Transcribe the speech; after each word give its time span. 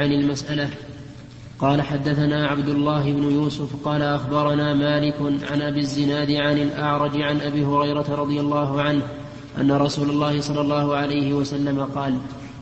عن 0.00 0.12
المسألة. 0.12 0.70
قال 1.58 1.82
حدثنا 1.82 2.46
عبد 2.46 2.68
الله 2.68 3.12
بن 3.12 3.22
يوسف 3.22 3.76
قال 3.84 4.02
أخبرنا 4.02 4.74
مالك 4.74 5.14
عن 5.50 5.62
أبي 5.62 5.80
الزناد 5.80 6.30
عن 6.30 6.58
الأعرج 6.58 7.22
عن 7.22 7.40
أبي 7.40 7.64
هريرة 7.64 8.06
رضي 8.14 8.40
الله 8.40 8.82
عنه 8.82 9.02
أن 9.60 9.72
رسول 9.72 10.10
الله 10.10 10.40
صلى 10.40 10.60
الله 10.60 10.96
عليه 10.96 11.34
وسلم 11.34 11.84
قال 11.84 12.18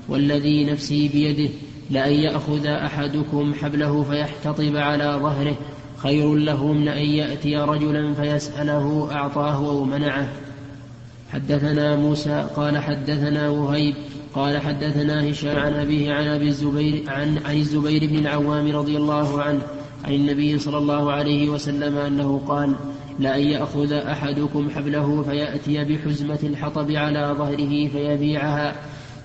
والذي 0.08 0.64
نفسي 0.64 1.08
بيده 1.08 1.50
لأن 1.90 2.12
يأخذ 2.12 2.66
أحدكم 2.66 3.54
حبله 3.54 4.02
فيحتطب 4.02 4.76
على 4.76 5.18
ظهره 5.22 5.56
خير 5.96 6.34
له 6.34 6.72
من 6.72 6.88
أن 6.88 7.06
يأتي 7.06 7.56
رجلا 7.56 8.14
فيسأله 8.14 9.08
أعطاه 9.12 9.56
أو 9.56 9.84
منعه 9.84 10.28
حدثنا 11.32 11.96
موسى 11.96 12.46
قال 12.56 12.78
حدثنا 12.78 13.48
وهيب 13.48 13.94
قال 14.34 14.60
حدثنا 14.60 15.30
هشام 15.30 15.58
عن 15.58 15.74
أبيه 15.74 16.12
عن 16.12 16.26
أبي 16.26 16.48
الزبير 16.48 17.04
عن, 17.08 17.38
عن 17.44 17.56
الزبير 17.56 18.06
بن 18.06 18.18
العوام 18.18 18.76
رضي 18.76 18.96
الله 18.96 19.42
عنه 19.42 19.60
عن 20.04 20.14
النبي 20.14 20.58
صلى 20.58 20.78
الله 20.78 21.12
عليه 21.12 21.48
وسلم 21.48 21.98
أنه 21.98 22.40
قال 22.48 22.74
لأن 23.18 23.40
يأخذ 23.40 23.92
أحدكم 23.92 24.70
حبله 24.70 25.22
فيأتي 25.22 25.84
بحزمة 25.84 26.38
الحطب 26.42 26.90
على 26.90 27.34
ظهره 27.38 27.88
فيبيعها 27.88 28.74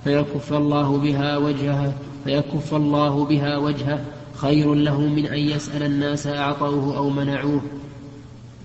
فيكف 0.04 0.54
الله 0.54 0.98
بها 0.98 1.38
وجهه 1.38 1.94
فيكف 2.24 2.74
الله 2.74 3.26
بها 3.26 3.58
وجهه 3.58 4.00
خير 4.36 4.74
له 4.74 5.02
من 5.02 5.26
أن 5.26 5.40
يسأل 5.40 5.84
الناس 5.84 6.28
أعطوه 6.28 6.98
أو 6.98 7.10
منعوه. 7.10 7.62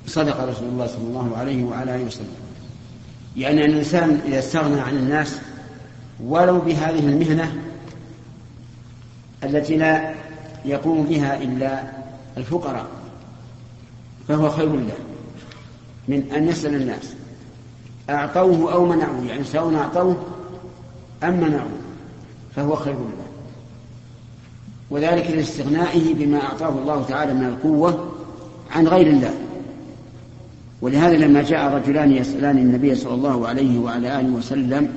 صدق 0.07 0.45
رسول 0.45 0.69
الله 0.69 0.87
صلى 0.87 1.09
الله 1.09 1.37
عليه 1.37 1.65
وعلى 1.65 1.97
آله 1.97 2.05
وسلم. 2.05 2.35
يعني 3.37 3.65
الإنسان 3.65 4.21
إذا 4.27 4.39
استغنى 4.39 4.81
عن 4.81 4.97
الناس 4.97 5.41
ولو 6.25 6.59
بهذه 6.59 6.99
المهنة 6.99 7.57
التي 9.45 9.77
لا 9.77 10.15
يقوم 10.65 11.03
بها 11.03 11.43
إلا 11.43 11.83
الفقراء 12.37 12.87
فهو 14.29 14.51
خير 14.51 14.73
له. 14.73 14.97
من 16.09 16.33
أن 16.37 16.49
يسأل 16.49 16.75
الناس 16.75 17.15
أعطوه 18.11 18.73
أو 18.73 18.87
منعوه؟ 18.87 19.25
يعني 19.27 19.45
سواء 19.45 19.75
أعطوه 19.75 20.17
أم 21.25 21.41
منعوه 21.41 21.79
فهو 22.57 22.77
خير 22.77 22.95
له. 22.95 23.29
وذلك 24.91 25.31
لاستغنائه 25.31 26.15
بما 26.15 26.43
أعطاه 26.43 26.69
الله 26.69 27.05
تعالى 27.09 27.35
من 27.35 27.45
القوة 27.45 28.13
عن 28.71 28.89
غير 28.89 29.07
الله. 29.07 29.35
ولهذا 30.81 31.17
لما 31.17 31.43
جاء 31.43 31.75
رجلان 31.75 32.13
يسألان 32.13 32.59
النبي 32.59 32.95
صلى 32.95 33.15
الله 33.15 33.49
عليه 33.49 33.79
وعلى 33.79 34.21
آله 34.21 34.29
وسلم 34.29 34.95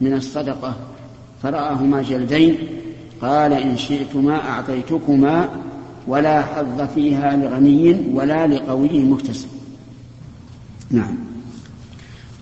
من 0.00 0.12
الصدقة. 0.12 0.76
فرآهما 1.42 2.02
جلدين 2.02 2.58
قال 3.22 3.52
إن 3.52 3.76
شئتما 3.76 4.48
أعطيتكما 4.48 5.48
ولا 6.06 6.42
حظ 6.42 6.80
فيها 6.94 7.36
لغني 7.36 7.96
ولا 8.12 8.46
لقوي 8.46 8.98
مكتسب. 8.98 9.48
نعم. 10.90 11.16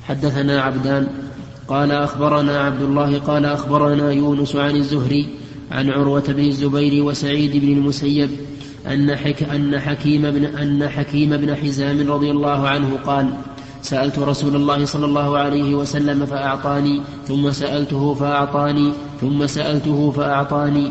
حدثنا 0.09 0.63
عبدان 0.63 1.07
قال 1.69 1.93
أخبرنا 1.93 2.61
عبد 2.61 2.83
الله 2.83 3.19
قال 3.19 3.45
أخبرنا 3.45 4.13
يونس 4.13 4.57
عن 4.57 4.77
الزهري 4.77 5.29
عن 5.73 5.91
عروة 5.91 6.25
بن 6.29 6.45
الزبير 6.45 7.05
وسعيد 7.05 7.57
بن 7.57 7.73
المسيب 7.73 8.31
أن, 8.87 9.17
حك 9.17 9.43
أن 9.43 9.81
حكيم 9.81 10.31
بن 10.31 10.45
أن 10.45 10.89
حكيم 10.89 11.37
بن 11.37 11.55
حزام 11.55 12.11
رضي 12.11 12.31
الله 12.31 12.69
عنه 12.69 12.99
قال: 13.05 13.31
سألت 13.89 14.19
رسول 14.19 14.57
الله 14.57 14.85
صلى 14.85 15.07
الله 15.07 15.39
عليه 15.39 15.75
وسلم 15.75 16.27
فأعطاني 16.27 17.03
ثم 17.29 17.51
سألته 17.51 18.15
فأعطاني 18.15 18.93
ثم 19.21 19.47
سألته 19.47 20.11
فأعطاني 20.11 20.91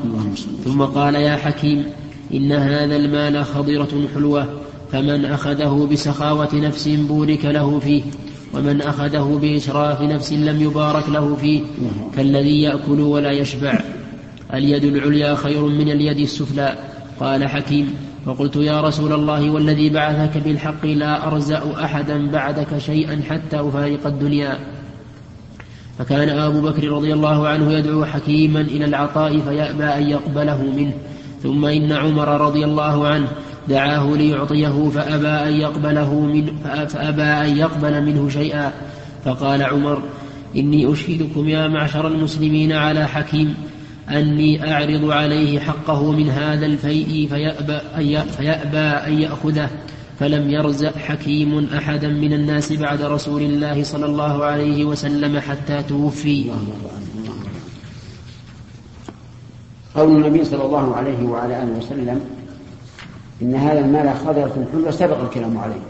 ثم 0.65 0.81
قال 0.81 1.15
يا 1.15 1.35
حكيم 1.35 1.85
إن 2.33 2.51
هذا 2.51 2.95
المال 2.95 3.45
خضرة 3.45 4.07
حلوة 4.15 4.47
فمن 4.91 5.25
أخذه 5.25 5.87
بسخاوة 5.91 6.49
نفس 6.53 6.87
بورك 6.87 7.45
له 7.45 7.79
فيه 7.79 8.03
ومن 8.53 8.81
أخذه 8.81 9.39
بإشراف 9.41 10.01
نفس 10.01 10.33
لم 10.33 10.61
يبارك 10.61 11.09
له 11.09 11.35
فيه 11.35 11.61
كالذي 12.15 12.61
يأكل 12.61 13.01
ولا 13.01 13.31
يشبع. 13.31 13.79
اليد 14.53 14.83
العليا 14.83 15.35
خير 15.35 15.61
من 15.65 15.91
اليد 15.91 16.19
السفلى. 16.19 16.75
قال 17.19 17.47
حكيم 17.47 18.06
فقلت 18.27 18.55
يا 18.55 18.81
رسول 18.81 19.13
الله 19.13 19.49
والذي 19.49 19.89
بعثك 19.89 20.37
بالحق 20.37 20.85
لا 20.85 21.27
أرزأ 21.27 21.63
أحدا 21.83 22.31
بعدك 22.31 22.77
شيئا 22.77 23.21
حتى 23.29 23.59
أفارق 23.59 24.07
الدنيا. 24.07 24.59
فكان 25.99 26.29
أبو 26.29 26.61
بكر 26.61 26.87
رضي 26.87 27.13
الله 27.13 27.47
عنه 27.47 27.73
يدعو 27.73 28.05
حكيما 28.05 28.61
إلى 28.61 28.85
العطاء 28.85 29.39
فيأبى 29.39 29.83
أن 29.83 30.09
يقبله 30.09 30.63
منه. 30.63 30.93
ثم 31.43 31.65
إن 31.65 31.91
عمر 31.91 32.41
رضي 32.41 32.65
الله 32.65 33.07
عنه 33.07 33.27
دعاه 33.69 34.15
ليعطيه 34.15 34.89
فأبى 34.89 35.27
أن 35.27 35.53
يقبله 35.53 36.19
من 36.19 36.57
فأبى 36.87 37.23
أن 37.23 37.57
يقبل 37.57 38.05
منه 38.05 38.29
شيئا. 38.29 38.73
فقال 39.25 39.63
عمر 39.63 40.01
إني 40.55 40.93
أشهدكم 40.93 41.49
يا 41.49 41.67
معشر 41.67 42.07
المسلمين 42.07 42.71
على 42.71 43.07
حكيم 43.07 43.55
أني 44.09 44.73
أعرض 44.73 45.11
عليه 45.11 45.59
حقه 45.59 46.11
من 46.11 46.29
هذا 46.29 46.65
الفيء 46.65 47.27
فيأبى 47.29 47.73
أن, 47.73 48.27
فيأبى 48.27 48.77
أن 48.77 49.21
يأخذه 49.21 49.69
فلم 50.19 50.49
يرزق 50.49 50.97
حكيم 50.97 51.65
أحدا 51.65 52.07
من 52.07 52.33
الناس 52.33 52.73
بعد 52.73 53.01
رسول 53.01 53.41
الله 53.41 53.83
صلى 53.83 54.05
الله 54.05 54.45
عليه 54.45 54.85
وسلم 54.85 55.39
حتى 55.39 55.83
توفي. 55.83 56.51
قول 59.95 60.25
النبي 60.25 60.45
صلى 60.45 60.65
الله 60.65 60.95
عليه 60.95 61.23
وعلى 61.23 61.63
آله 61.63 61.77
وسلم 61.77 62.21
إن 63.41 63.55
هذا 63.55 63.79
المال 63.79 64.15
خضرة 64.25 64.67
حلوة 64.73 64.91
سبق 64.91 65.21
الكلام 65.21 65.57
عليه. 65.57 65.81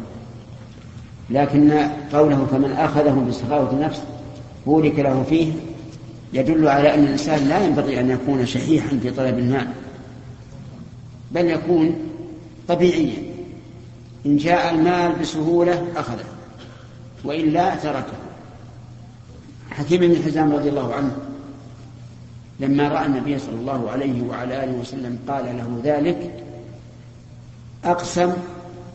لكن 1.30 1.72
قوله 2.14 2.48
فمن 2.52 2.72
أخذه 2.72 3.26
بسخاوة 3.30 3.72
النفس 3.72 4.02
بورك 4.66 5.00
له 5.00 5.24
فيه 5.30 5.52
يدل 6.34 6.68
على 6.68 6.94
أن 6.94 7.04
الإنسان 7.04 7.48
لا 7.48 7.66
ينبغي 7.66 8.00
أن 8.00 8.10
يكون 8.10 8.46
شحيحا 8.46 8.98
في 9.02 9.10
طلب 9.12 9.40
المال 9.40 9.68
بل 11.32 11.46
يكون 11.46 11.96
طبيعيا. 12.68 13.18
إن 14.26 14.38
جاء 14.38 14.74
المال 14.74 15.16
بسهولة 15.22 15.88
أخذه 15.96 16.26
وإلا 17.24 17.76
تركه. 17.76 18.18
حكيم 19.72 20.00
بن 20.00 20.24
حزام 20.26 20.56
رضي 20.56 20.70
الله 20.70 20.94
عنه 20.94 21.18
لما 22.60 22.88
رأى 22.88 23.06
النبي 23.06 23.40
صلى 23.40 23.56
الله 23.56 23.92
عليه 23.92 24.22
وعلى 24.22 24.64
آله 24.64 24.72
وسلم 24.72 25.20
قال 25.28 25.46
له 25.46 25.82
ذلك 25.84 26.44
أقسم 27.84 28.34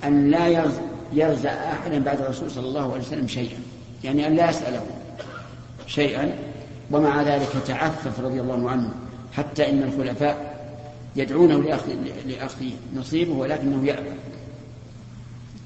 أن 0.04 0.30
لا 0.30 0.66
يرزع 1.12 1.50
أحدا 1.50 1.98
بعد 1.98 2.20
الرسول 2.20 2.50
صلى 2.50 2.66
الله 2.66 2.92
عليه 2.92 3.02
وسلم 3.02 3.26
شيئا 3.26 3.58
يعني 4.04 4.26
أن 4.26 4.34
لا 4.34 4.50
يسأله 4.50 4.82
شيئا. 5.86 6.51
ومع 6.90 7.22
ذلك 7.22 7.48
تعفف 7.66 8.20
رضي 8.20 8.40
الله 8.40 8.70
عنه 8.70 8.88
حتى 9.32 9.70
إن 9.70 9.82
الخلفاء 9.82 10.52
يدعونه 11.16 11.62
لأخذ, 11.62 11.90
لأخذ 12.26 12.64
نصيبه 12.96 13.32
ولكنه 13.32 13.86
يأبى. 13.86 14.10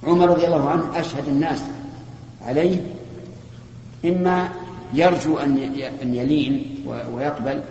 عمر 0.04 0.28
رضي 0.28 0.46
الله 0.46 0.70
عنه 0.70 1.00
أشهد 1.00 1.28
الناس 1.28 1.62
عليه 2.42 2.80
إما 4.04 4.48
يرجو 4.94 5.38
أن 5.38 6.14
يلين 6.14 6.84
ويقبل 7.14 7.62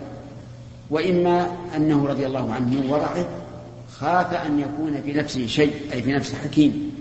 وإما 0.90 1.50
أنه 1.76 2.06
رضي 2.06 2.26
الله 2.26 2.52
عنه 2.52 2.66
من 2.66 2.90
ورعه 2.90 3.26
خاف 3.92 4.34
أن 4.34 4.60
يكون 4.60 5.02
في 5.02 5.12
نفسه 5.12 5.46
شيء 5.46 5.72
أي 5.92 6.02
في 6.02 6.12
نفس 6.12 6.34
حكيم 6.34 6.92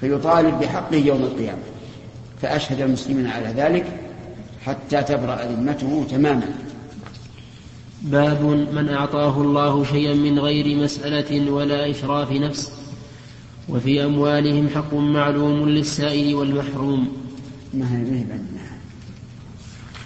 فيطالب 0.00 0.60
بحقه 0.60 0.96
يوم 0.96 1.22
القيامة. 1.22 1.62
فأشهد 2.42 2.80
المسلمين 2.80 3.26
على 3.26 3.48
ذلك. 3.48 4.03
حتى 4.66 5.02
تبرأ 5.02 5.44
ذمته 5.44 6.06
تماما. 6.10 6.48
باب 8.02 8.42
من 8.72 8.88
أعطاه 8.88 9.40
الله 9.40 9.84
شيئا 9.84 10.14
من 10.14 10.38
غير 10.38 10.76
مسألة 10.76 11.50
ولا 11.50 11.90
إشراف 11.90 12.32
نفس 12.32 12.72
وفي 13.68 14.04
أموالهم 14.04 14.68
حق 14.68 14.94
معلوم 14.94 15.68
للسائل 15.68 16.34
والمحروم. 16.34 17.08
ما 17.74 17.92
هي 17.92 17.96
ما 17.96 18.16
هي 18.18 18.24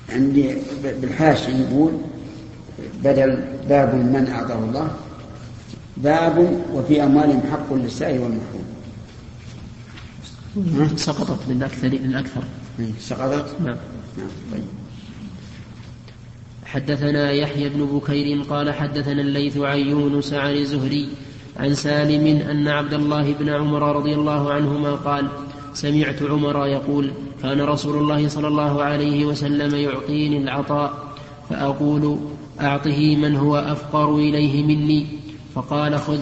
عندي 0.08 0.56
بالحاشي 0.82 1.52
يقول 1.52 1.92
بدل 3.04 3.44
باب 3.68 3.94
من 3.94 4.28
أعطاه 4.34 4.58
الله 4.58 4.90
باب 5.96 6.64
وفي 6.72 7.04
أموالهم 7.04 7.42
حق 7.52 7.74
للسائل 7.74 8.20
والمحروم. 8.20 8.68
سقطت 10.96 11.38
للأكثر 11.48 11.88
للأكثر 11.88 12.42
سقطت؟ 13.00 13.60
نعم. 13.64 13.76
نعم 14.18 14.28
طيب. 14.52 14.64
حدثنا 16.64 17.32
يحيى 17.32 17.68
بن 17.68 17.84
بكير 17.86 18.42
قال 18.42 18.74
حدثنا 18.74 19.22
الليث 19.22 19.56
عن 19.56 19.78
يونس 19.78 20.32
عن 20.32 20.54
الزهري 20.54 21.08
عن 21.56 21.74
سالم 21.74 22.26
أن 22.26 22.68
عبد 22.68 22.94
الله 22.94 23.32
بن 23.32 23.48
عمر 23.48 23.96
رضي 23.96 24.14
الله 24.14 24.52
عنهما 24.52 24.94
قال 24.94 25.28
سمعت 25.74 26.22
عمر 26.22 26.66
يقول 26.66 27.10
كان 27.42 27.60
رسول 27.60 27.96
الله 27.96 28.28
صلى 28.28 28.48
الله 28.48 28.82
عليه 28.82 29.24
وسلم 29.26 29.74
يعطيني 29.74 30.38
العطاء 30.38 31.14
فأقول 31.50 32.18
أعطه 32.60 33.16
من 33.16 33.36
هو 33.36 33.56
أفقر 33.56 34.16
إليه 34.16 34.62
مني. 34.62 35.06
فقال 35.54 35.98
خذ 35.98 36.20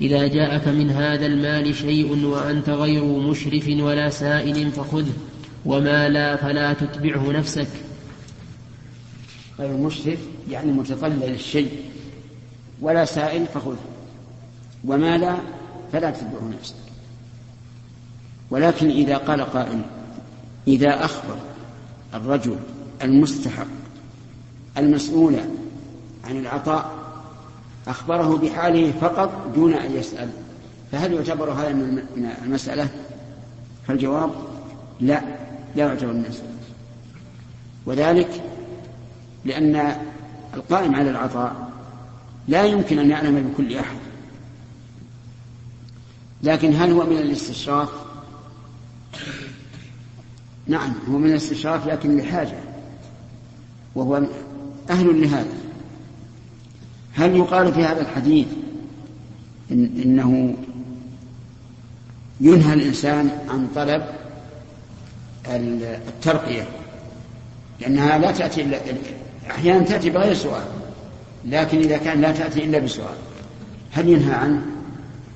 إذا 0.00 0.26
جاءك 0.26 0.68
من 0.68 0.90
هذا 0.90 1.26
المال 1.26 1.74
شيء 1.74 2.26
وأنت 2.26 2.68
غير 2.68 3.04
مشرف 3.04 3.68
ولا 3.80 4.10
سائل 4.10 4.70
فخذه. 4.70 5.12
وما 5.64 6.08
لا 6.08 6.36
فلا 6.36 6.72
تتبعه 6.72 7.32
نفسك. 7.32 7.68
غير 9.58 9.76
يعني 10.50 10.72
متطلع 10.72 11.26
للشيء 11.26 11.90
ولا 12.80 13.04
سائل 13.04 13.46
فخذه. 13.46 13.76
وما 14.84 15.18
لا 15.18 15.36
فلا 15.92 16.10
تتبعه 16.10 16.50
نفسك. 16.58 16.74
ولكن 18.50 18.90
إذا 18.90 19.16
قال 19.16 19.40
قائل 19.40 19.82
إذا 20.68 21.04
أخبر 21.04 21.36
الرجل 22.14 22.56
المستحق 23.02 23.66
المسؤول 24.78 25.36
عن 26.24 26.36
العطاء 26.36 27.00
أخبره 27.86 28.36
بحاله 28.36 28.92
فقط 29.00 29.52
دون 29.54 29.72
أن 29.72 29.96
يسأل. 29.96 30.28
فهل 30.92 31.12
يعتبر 31.12 31.50
هذا 31.50 31.72
من 31.72 32.02
المسألة؟ 32.44 32.88
فالجواب 33.88 34.30
لا. 35.00 35.22
لا 35.76 35.94
من 35.94 36.24
المسألة 36.24 36.50
وذلك 37.86 38.42
لأن 39.44 39.96
القائم 40.54 40.94
على 40.94 41.10
العطاء 41.10 41.70
لا 42.48 42.64
يمكن 42.64 42.98
أن 42.98 43.10
يعلم 43.10 43.50
بكل 43.52 43.76
أحد. 43.76 43.96
لكن 46.42 46.74
هل 46.74 46.90
هو 46.90 47.06
من 47.06 47.18
الاستشراف؟ 47.18 47.88
نعم 50.66 50.94
هو 51.08 51.18
من 51.18 51.30
الاستشراف 51.30 51.86
لكن 51.86 52.16
لحاجة 52.16 52.58
وهو 53.94 54.22
أهل 54.90 55.22
لهذا. 55.22 55.54
هل 57.14 57.36
يقال 57.36 57.74
في 57.74 57.84
هذا 57.84 58.00
الحديث 58.00 58.46
إن 59.70 59.90
إنه 60.04 60.56
ينهى 62.40 62.74
الإنسان 62.74 63.30
عن 63.48 63.68
طلب 63.74 64.19
الترقية 65.56 66.68
لأنها 67.80 68.18
لا 68.18 68.30
تأتي 68.30 68.62
إلا 68.62 68.78
أحيانا 69.50 69.84
تأتي 69.84 70.10
بغير 70.10 70.34
سؤال 70.34 70.64
لكن 71.44 71.78
إذا 71.78 71.96
كان 71.96 72.20
لا 72.20 72.32
تأتي 72.32 72.64
إلا 72.64 72.78
بسؤال 72.78 73.14
هل 73.90 74.08
ينهى 74.08 74.34
عنه؟ 74.34 74.62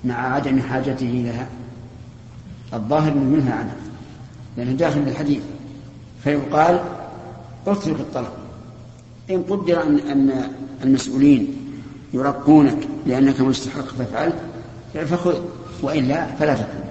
مع 0.05 0.35
عدم 0.35 0.61
حاجته 0.61 1.25
لها 1.27 1.49
الظاهر 2.75 3.13
أنه 3.13 3.37
ينهى 3.37 3.53
عنه 3.53 3.77
لأنه 4.57 4.73
داخل 4.73 5.01
الحديث 5.01 5.43
فيقال 6.25 6.81
اترك 7.67 8.01
الطلب 8.01 8.33
إن 9.31 9.43
قدر 9.43 9.83
أن 9.83 9.99
أن 9.99 10.51
المسؤولين 10.85 11.57
يرقونك 12.15 12.89
لأنك 13.07 13.41
مستحق 13.41 13.85
فافعلت 13.85 14.35
فخذ 14.95 15.41
وإلا 15.83 16.27
فلا 16.27 16.55
تكن 16.55 16.85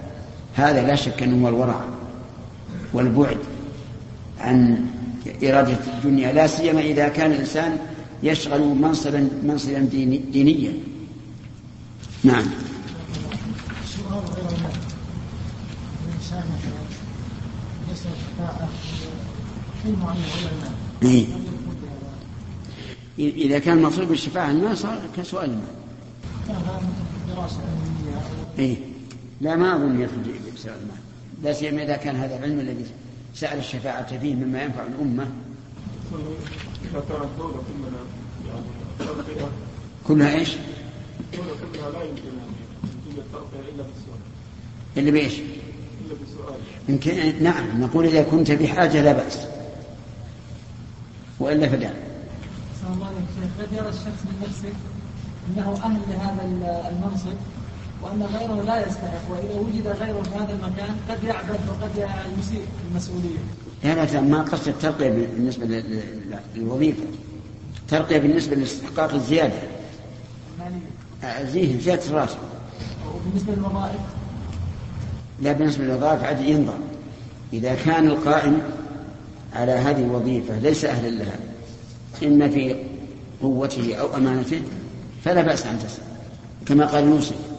هذا 0.56 0.88
لا 0.88 0.96
شك 0.96 1.24
أنه 1.24 1.46
هو 1.46 1.50
الورع. 1.50 1.82
والبعد 2.94 3.38
عن 4.40 4.86
إرادة 5.44 5.78
الدنيا 5.98 6.34
لا 6.34 6.48
سيما 6.48 6.82
إذا 6.82 7.08
كان 7.08 7.32
الإنسان 7.32 7.78
يشغل 8.24 8.62
منصبا 8.62 9.30
منصبا 9.44 9.80
ديني 9.80 10.18
دينيا 10.18 10.74
نعم 12.24 12.46
إيه. 21.04 21.26
إذا 23.20 23.60
كان 23.60 23.78
المقصود 23.78 24.08
بالشفاعة 24.08 24.52
الماء 24.52 24.76
صار 24.76 25.02
كسؤال 25.18 25.50
الماء 25.50 25.84
إيه؟ 28.60 28.78
لا 29.42 29.56
ما 29.56 29.76
أظن 29.76 30.02
يدخل 30.02 30.16
بسؤال 30.56 30.76
الماء 30.82 31.13
لا 31.44 31.54
سيما 31.54 31.84
إذا 31.84 31.98
كان 31.98 32.16
هذا 32.16 32.38
العلم 32.38 32.60
الذي 32.60 32.86
سأل 33.36 33.60
الشفاعة 33.60 34.20
فيه 34.20 34.36
مما 34.36 34.64
ينفع 34.64 34.84
الدولة 37.24 37.64
كلها 40.08 40.30
يعني 40.30 40.42
كلها 41.74 41.90
لا 41.90 42.04
يمكن 42.04 42.22
أن 42.24 43.18
الترقية 43.18 43.70
إلا 43.74 43.84
بالسؤال 43.84 44.20
إلا 44.98 45.12
بإيش؟ 45.12 45.34
إلا 45.34 46.16
بالسؤال 46.20 46.60
يمكن 46.90 47.44
نعم 47.44 47.82
نقول 47.82 48.06
إذا 48.06 48.24
كنت 48.24 48.52
بحاجة 48.52 49.02
لا 49.02 49.14
بأس. 49.14 49.38
وإلا 51.40 51.70
فلا 51.70 51.94
الله 52.94 53.08
قد 53.60 53.74
يرى 53.74 53.90
الشخص 53.90 54.24
من 54.26 54.48
نفسه 54.48 54.74
أنه 55.50 55.80
أهل 55.84 56.02
لهذا 56.10 56.44
المنصب. 56.90 57.38
وأن 58.04 58.24
غيره 58.24 58.64
لا 58.64 58.88
يستحق 58.88 59.32
وإذا 59.32 59.60
وجد 59.60 59.88
غيره 59.88 60.22
في 60.22 60.36
هذا 60.36 60.54
المكان 60.54 60.96
قد 61.10 61.24
يعبث 61.24 61.60
وقد 61.70 62.10
يسيء 62.40 62.66
المسؤولية. 62.92 63.38
هذا 63.84 64.22
ما 64.22 64.42
قصد 64.42 64.68
الترقية 64.68 65.10
بالنسبة 65.10 65.84
للوظيفة. 66.56 67.04
ترقية 67.90 68.18
بالنسبة 68.18 68.56
لاستحقاق 68.56 69.14
الزيادة. 69.14 69.54
زيه 71.44 71.80
زيادة 71.80 72.06
الراتب. 72.06 72.38
وبالنسبة 73.16 73.54
للوظائف. 73.54 74.00
لا 75.42 75.52
بالنسبة 75.52 75.84
للوظائف 75.84 76.24
عاد 76.24 76.42
ينظر 76.42 76.78
إذا 77.54 77.76
كان 77.76 78.08
القائم 78.08 78.62
على 79.54 79.72
هذه 79.72 80.06
الوظيفة 80.06 80.60
ليس 80.60 80.86
أهلا 80.86 81.10
لها 81.10 81.36
إما 82.24 82.50
في 82.50 82.76
قوته 83.42 83.96
أو 83.96 84.16
أمانته 84.16 84.62
فلا 85.24 85.42
بأس 85.42 85.66
أن 85.66 85.80
تسأل 85.80 86.04
كما 86.66 86.86
قال 86.86 87.04
يوسف. 87.04 87.53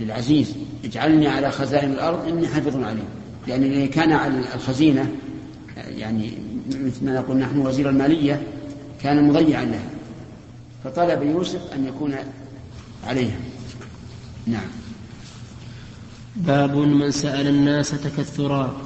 للعزيز 0.00 0.54
اجعلني 0.84 1.28
على 1.28 1.50
خزائن 1.50 1.92
الأرض 1.92 2.28
إني 2.28 2.48
حافظ 2.48 2.82
عليه 2.82 3.08
لأن 3.46 3.62
الذي 3.62 3.88
كان 3.88 4.12
على 4.12 4.38
الخزينة 4.54 5.12
يعني 5.76 6.32
مثل 6.68 7.04
ما 7.04 7.14
نقول 7.14 7.36
نحن 7.36 7.58
وزير 7.58 7.88
المالية 7.90 8.42
كان 9.02 9.28
مضيعا 9.28 9.64
لها. 9.64 9.90
فطلب 10.84 11.22
يوسف 11.22 11.72
أن 11.74 11.86
يكون 11.86 12.14
عليها. 13.06 13.36
نعم. 14.46 14.68
باب 16.36 16.76
من 16.76 17.10
سأل 17.10 17.46
الناس 17.46 17.90
تكثرا. 17.90 18.76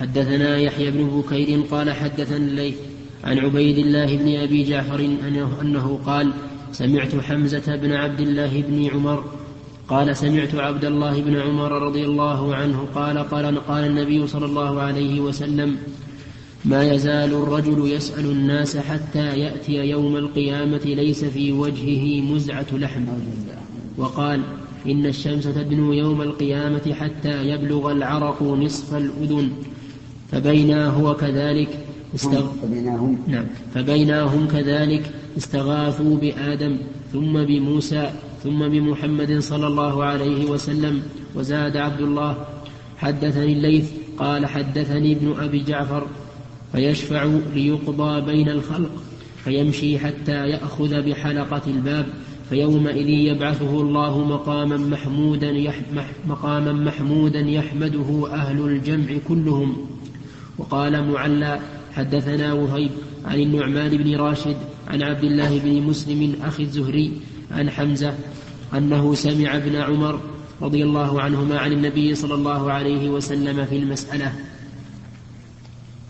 حدثنا 0.00 0.58
يحيى 0.58 0.90
بن 0.90 1.04
بكير 1.04 1.60
قال 1.60 1.92
حدثنا 1.92 2.36
الليث 2.36 2.76
عن 3.24 3.38
عبيد 3.38 3.78
الله 3.78 4.16
بن 4.16 4.36
أبي 4.36 4.64
جعفر 4.64 5.00
أنه 5.62 6.00
قال 6.06 6.32
سمعت 6.72 7.14
حمزة 7.14 7.76
بن 7.76 7.92
عبد 7.92 8.20
الله 8.20 8.62
بن 8.62 8.90
عمر 8.94 9.37
قال 9.88 10.16
سمعت 10.16 10.54
عبد 10.54 10.84
الله 10.84 11.22
بن 11.22 11.36
عمر 11.36 11.72
رضي 11.82 12.04
الله 12.04 12.54
عنه 12.54 12.86
قال 12.94 13.18
قال 13.18 13.66
قال 13.66 13.84
النبي 13.84 14.26
صلى 14.26 14.46
الله 14.46 14.80
عليه 14.80 15.20
وسلم 15.20 15.76
ما 16.64 16.92
يزال 16.92 17.32
الرجل 17.32 17.92
يسأل 17.92 18.24
الناس 18.24 18.76
حتى 18.76 19.38
يأتي 19.38 19.72
يوم 19.72 20.16
القيامة 20.16 20.84
ليس 20.84 21.24
في 21.24 21.52
وجهه 21.52 22.20
مزعة 22.20 22.66
لحم. 22.72 23.04
وقال 23.96 24.40
إن 24.86 25.06
الشمس 25.06 25.44
تدنو 25.44 25.92
يوم 25.92 26.22
القيامة 26.22 26.94
حتى 27.00 27.48
يبلغ 27.48 27.92
العرق 27.92 28.42
نصف 28.42 28.94
الأذن. 28.94 29.50
فبينا 30.32 30.86
هو 30.86 31.14
كذلك 31.14 31.78
استغ... 32.14 32.46
فبيناهم 32.62 33.18
نعم. 33.26 33.44
فبيناهم 33.74 34.48
كذلك 34.48 35.10
استغاثوا 35.38 36.16
بآدم 36.16 36.76
ثم 37.12 37.44
بموسى 37.44 38.10
ثم 38.42 38.68
بمحمد 38.68 39.38
صلى 39.38 39.66
الله 39.66 40.04
عليه 40.04 40.50
وسلم 40.50 41.02
وزاد 41.34 41.76
عبد 41.76 42.00
الله 42.00 42.36
حدثني 42.98 43.52
الليث 43.52 43.90
قال 44.18 44.46
حدثني 44.46 45.12
ابن 45.12 45.34
أبي 45.40 45.62
جعفر 45.62 46.06
فيشفع 46.72 47.24
ليقضى 47.54 48.20
بين 48.20 48.48
الخلق 48.48 48.90
فيمشي 49.44 49.98
حتى 49.98 50.48
يأخذ 50.48 51.02
بحلقة 51.02 51.62
الباب 51.66 52.06
فيومئذ 52.48 53.08
يبعثه 53.08 53.80
الله 53.80 54.24
مقاما 54.24 54.76
محمودا 54.76 55.72
مقاما 56.28 56.72
محمودا 56.72 57.40
يحمده 57.40 58.28
أهل 58.32 58.60
الجمع 58.60 59.18
كلهم. 59.28 59.76
وقال 60.58 61.10
معلى 61.10 61.60
حدثنا 61.92 62.52
وهيب 62.52 62.90
عن 63.24 63.40
النعمان 63.40 63.96
بن 63.96 64.16
راشد 64.16 64.56
عن 64.88 65.02
عبد 65.02 65.24
الله 65.24 65.58
بن 65.58 65.82
مسلم 65.82 66.36
أخي 66.42 66.62
الزهري 66.62 67.12
عن 67.50 67.70
حمزة 67.70 68.14
أنه 68.74 69.14
سمع 69.14 69.56
ابن 69.56 69.76
عمر 69.76 70.20
رضي 70.62 70.82
الله 70.82 71.22
عنهما 71.22 71.58
عن 71.58 71.72
النبي 71.72 72.14
صلى 72.14 72.34
الله 72.34 72.72
عليه 72.72 73.08
وسلم 73.08 73.64
في 73.64 73.76
المسألة. 73.76 74.32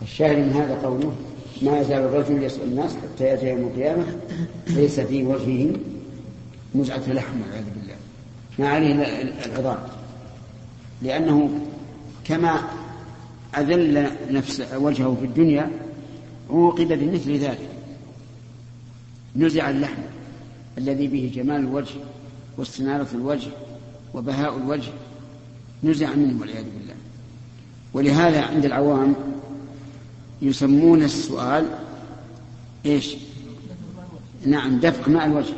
الشاهد 0.03 0.39
من 0.39 0.53
هذا 0.53 0.75
قوله 0.75 1.15
ما 1.63 1.81
يزال 1.81 2.03
الرجل 2.03 2.43
يسأل 2.43 2.63
الناس 2.63 2.97
حتى 2.97 3.25
يأتي 3.25 3.49
يوم 3.49 3.61
القيامة 3.61 4.05
ليس 4.67 5.01
في 5.01 5.25
وجهه 5.25 5.73
مزعة 6.75 7.13
لحم 7.13 7.41
والعياذ 7.43 7.65
بالله. 7.65 7.95
ما 8.59 8.69
عليه 8.69 9.23
العظام. 9.47 9.79
لأنه 11.03 11.61
كما 12.25 12.61
أذل 13.59 14.11
نفس 14.31 14.63
وجهه 14.77 15.17
في 15.21 15.27
الدنيا 15.27 15.71
عوقب 16.51 16.89
بمثل 16.89 17.33
ذلك. 17.37 17.69
نزع 19.37 19.71
اللحم. 19.71 20.03
الذي 20.79 21.07
به 21.09 21.33
جمال 21.35 21.57
الوجه 21.57 21.95
واستنارة 22.59 23.09
الوجه 23.15 23.51
وبهاء 24.15 24.57
الوجه 24.57 24.93
نزع 25.85 26.15
منه 26.15 26.41
والعياذ 26.41 26.65
بالله. 26.65 26.95
ولهذا 27.95 28.43
عند 28.43 28.65
العوام 28.65 29.15
يسمون 30.43 31.03
السؤال 31.03 31.67
إيش؟ 32.87 33.17
نعم 34.47 34.81
دفق 34.81 35.09
ماء 35.09 35.27
الوجه. 35.27 35.55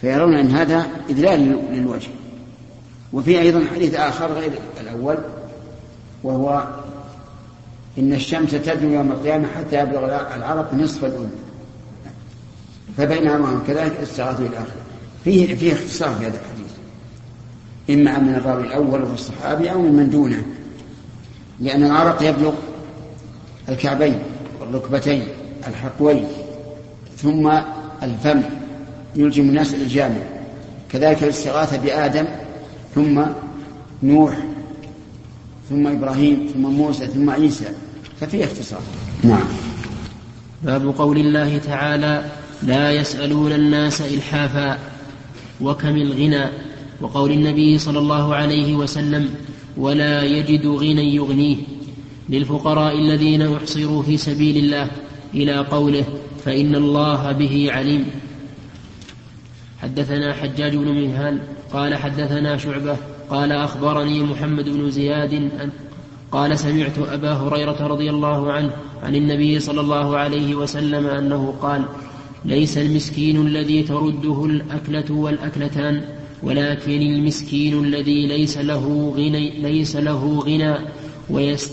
فيرون 0.00 0.34
أن 0.34 0.50
هذا 0.50 0.86
اذلال 1.10 1.58
للوجه. 1.72 2.10
وفي 3.12 3.40
أيضا 3.40 3.64
حديث 3.74 3.94
آخر 3.94 4.32
غير 4.32 4.52
الأول 4.80 5.18
وهو 6.22 6.68
إن 7.98 8.12
الشمس 8.12 8.50
تدنو 8.50 8.94
يوم 8.94 9.12
القيامة 9.12 9.48
حتى 9.48 9.80
يبلغ 9.80 10.04
العرق 10.36 10.74
نصف 10.74 11.04
الأم 11.04 11.30
فبينهما 12.96 13.62
كذلك 13.66 13.92
استغاثوا 14.02 14.46
إلى 14.46 14.56
اخره 14.56 14.82
فيه 15.24 15.54
فيه 15.54 15.72
اختصار 15.72 16.14
في 16.14 16.26
هذا 16.26 16.40
الحديث. 16.40 16.72
إما 17.90 18.18
من 18.18 18.34
الراوي 18.34 18.62
الأول 18.62 19.02
وهو 19.02 19.14
الصحابي 19.14 19.70
أو 19.70 19.82
من 19.82 20.10
دونه. 20.10 20.42
لأن 21.60 21.84
العرق 21.84 22.22
يبلغ 22.22 22.52
الكعبين 23.68 24.18
والركبتين 24.60 25.22
الحقوين 25.68 26.24
ثم 27.16 27.52
الفم 28.02 28.42
يلجم 29.16 29.48
الناس 29.48 29.74
إلى 29.74 29.82
الجامع. 29.82 30.22
كذلك 30.90 31.22
الاستغاثة 31.22 31.78
بآدم 31.78 32.24
ثم 32.94 33.22
نوح 34.02 34.38
ثم 35.70 35.86
إبراهيم 35.86 36.50
ثم 36.54 36.62
موسى 36.62 37.06
ثم 37.06 37.30
عيسى. 37.30 37.68
ففيه 38.20 38.44
اختصار. 38.44 38.80
نعم. 39.24 39.44
باب 40.62 40.94
قول 40.98 41.18
الله 41.18 41.58
تعالى 41.58 42.24
لا 42.66 42.92
يسألون 42.92 43.52
الناس 43.52 44.00
إلحافا 44.00 44.78
وكم 45.60 45.96
الغنى 45.96 46.44
وقول 47.00 47.30
النبي 47.30 47.78
صلى 47.78 47.98
الله 47.98 48.34
عليه 48.34 48.74
وسلم 48.74 49.34
ولا 49.76 50.22
يجد 50.22 50.66
غنى 50.66 51.14
يغنيه 51.14 51.56
للفقراء 52.28 52.98
الذين 52.98 53.54
أحصروا 53.56 54.02
في 54.02 54.16
سبيل 54.16 54.56
الله 54.56 54.90
إلى 55.34 55.58
قوله 55.58 56.04
فإن 56.44 56.74
الله 56.74 57.32
به 57.32 57.68
عليم. 57.72 58.06
حدثنا 59.82 60.32
حجاج 60.32 60.76
بن 60.76 60.88
منهال 60.88 61.38
قال 61.72 61.94
حدثنا 61.94 62.58
شعبة 62.58 62.96
قال 63.30 63.52
أخبرني 63.52 64.22
محمد 64.22 64.68
بن 64.68 64.90
زياد 64.90 65.50
قال 66.32 66.58
سمعت 66.58 66.98
أبا 66.98 67.32
هريرة 67.32 67.86
رضي 67.86 68.10
الله 68.10 68.52
عنه 68.52 68.70
عن 69.02 69.14
النبي 69.14 69.60
صلى 69.60 69.80
الله 69.80 70.16
عليه 70.16 70.54
وسلم 70.54 71.06
أنه 71.06 71.54
قال 71.62 71.84
ليس 72.44 72.78
المسكين 72.78 73.46
الذي 73.46 73.82
ترده 73.82 74.44
الأكلة 74.44 75.14
والأكلتان 75.14 76.04
ولكن 76.42 77.02
المسكين 77.02 77.84
الذي 77.84 78.26
ليس 78.26 78.58
له 78.58 79.14
غنى 79.16 79.50
ليس 79.50 79.96
له 79.96 80.38
غنى 80.38 80.74
ويست 81.30 81.72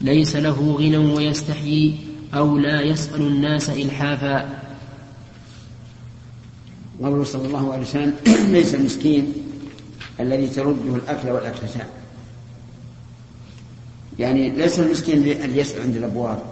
ليس 0.00 0.36
له 0.36 0.76
غنى 0.78 0.96
ويستحيي 0.96 1.96
أو 2.34 2.58
لا 2.58 2.80
يسأل 2.80 3.20
الناس 3.20 3.70
إلحافا. 3.70 4.62
قوله 7.02 7.24
صلى 7.24 7.46
الله 7.46 7.72
عليه 7.72 7.82
وسلم 7.82 8.14
ليس 8.54 8.74
المسكين 8.74 9.32
الذي 10.20 10.46
ترده 10.46 10.94
الأكل 10.96 11.30
والأكلتان. 11.30 11.86
يعني 14.18 14.50
ليس 14.50 14.80
المسكين 14.80 15.18
الذي 15.18 15.58
يسأل 15.58 15.82
عند 15.82 15.96
الأبواب 15.96 16.42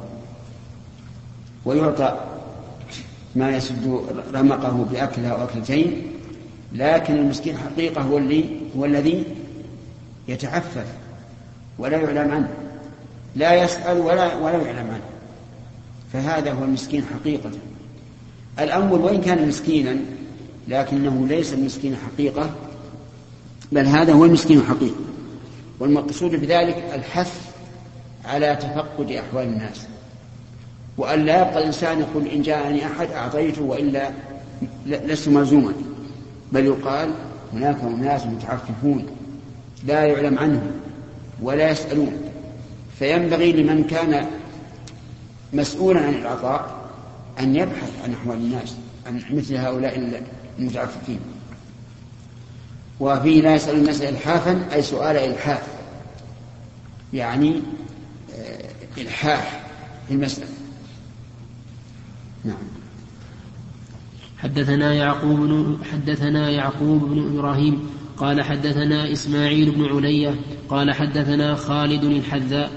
ويعطى 1.65 2.36
ما 3.37 3.57
يسد 3.57 4.01
رمقه 4.35 4.87
بأكلة 4.91 5.29
أو 5.29 5.45
أكلتين 5.45 6.03
لكن 6.73 7.15
المسكين 7.17 7.57
حقيقة 7.57 8.03
هو, 8.03 8.19
اللي 8.19 8.45
هو 8.77 8.85
الذي 8.85 9.25
يتعفف 10.29 10.87
ولا 11.79 11.97
يعلم 11.97 12.33
عنه. 12.33 12.49
لا 13.37 13.65
يسأل 13.65 13.99
ولا 13.99 14.37
ولا 14.37 14.63
يعلم 14.63 14.91
عنه. 14.91 15.05
فهذا 16.13 16.53
هو 16.53 16.65
المسكين 16.65 17.05
حقيقة. 17.15 17.51
الأول 18.59 19.01
وإن 19.01 19.21
كان 19.21 19.49
مسكينا 19.49 19.97
لكنه 20.69 21.27
ليس 21.27 21.53
المسكين 21.53 21.97
حقيقة 21.97 22.51
بل 23.73 23.87
هذا 23.87 24.13
هو 24.13 24.25
المسكين 24.25 24.63
حقيقة. 24.63 25.01
والمقصود 25.81 26.31
بذلك 26.31 26.85
الحث 26.95 27.41
على 28.25 28.57
تفقد 28.57 29.11
أحوال 29.11 29.45
الناس. 29.45 29.87
وأن 30.99 31.25
لا 31.25 31.41
يبقى 31.41 31.59
الإنسان 31.59 32.01
يقول 32.01 32.27
إن 32.27 32.43
جاءني 32.43 32.87
أحد 32.87 33.11
أعطيته 33.11 33.63
وإلا 33.63 34.11
لست 34.87 35.29
ملزوما. 35.29 35.73
بل 36.53 36.65
يقال 36.65 37.11
هناك 37.53 37.77
أناس 37.83 38.27
متعففون 38.27 39.07
لا 39.87 40.05
يعلم 40.05 40.39
عنهم 40.39 40.71
ولا 41.43 41.71
يسألون. 41.71 42.13
فينبغي 42.99 43.53
لمن 43.53 43.85
كان 43.85 44.27
مسؤولا 45.53 46.01
عن 46.01 46.15
العطاء 46.15 46.77
أن 47.41 47.57
يبحث 47.57 47.91
عن 48.05 48.13
أحوال 48.13 48.37
الناس 48.39 48.75
عن 49.07 49.23
مثل 49.31 49.57
هؤلاء 49.57 50.23
المتعففين. 50.59 51.21
وفيه 53.01 53.43
لا 53.43 53.55
يسأل 53.55 53.77
الناس 53.77 54.03
إلحافا 54.03 54.67
أي 54.75 54.83
سؤال 54.83 55.17
إلحاف. 55.17 55.63
يعني 57.13 57.63
آه، 58.39 58.69
إلحاح 58.99 59.61
في 60.09 60.15
المسألة. 60.15 60.56
نعم. 62.47 62.57
حدثنا 64.39 64.95
يعقوب 64.95 65.41
بن 65.41 65.79
حدثنا 65.93 66.51
يعقوب 66.51 67.05
بن 67.05 67.39
إبراهيم 67.39 67.81
قال 68.17 68.43
حدثنا 68.43 69.13
إسماعيل 69.13 69.71
بن 69.71 69.85
علية 69.85 70.35
قال 70.69 70.93
حدثنا 70.93 71.55
خالد 71.55 72.05
الحذاء 72.05 72.71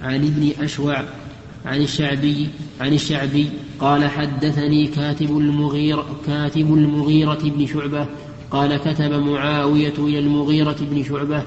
عن 0.00 0.14
ابن 0.14 0.52
أشوع 0.64 1.04
عن 1.64 1.82
الشعبي 1.82 2.48
عن 2.80 2.92
الشعبي 2.92 3.50
قال 3.80 4.10
حدثني 4.10 4.86
كاتب 4.86 5.38
المغيرة 5.38 6.06
كاتب 6.26 6.74
المغيرة 6.74 7.38
بن 7.42 7.66
شعبة 7.66 8.06
قال 8.50 8.76
كتب 8.76 9.12
معاوية 9.12 9.94
إلى 9.98 10.18
المغيرة 10.18 10.76
بن 10.80 11.04
شعبة 11.04 11.42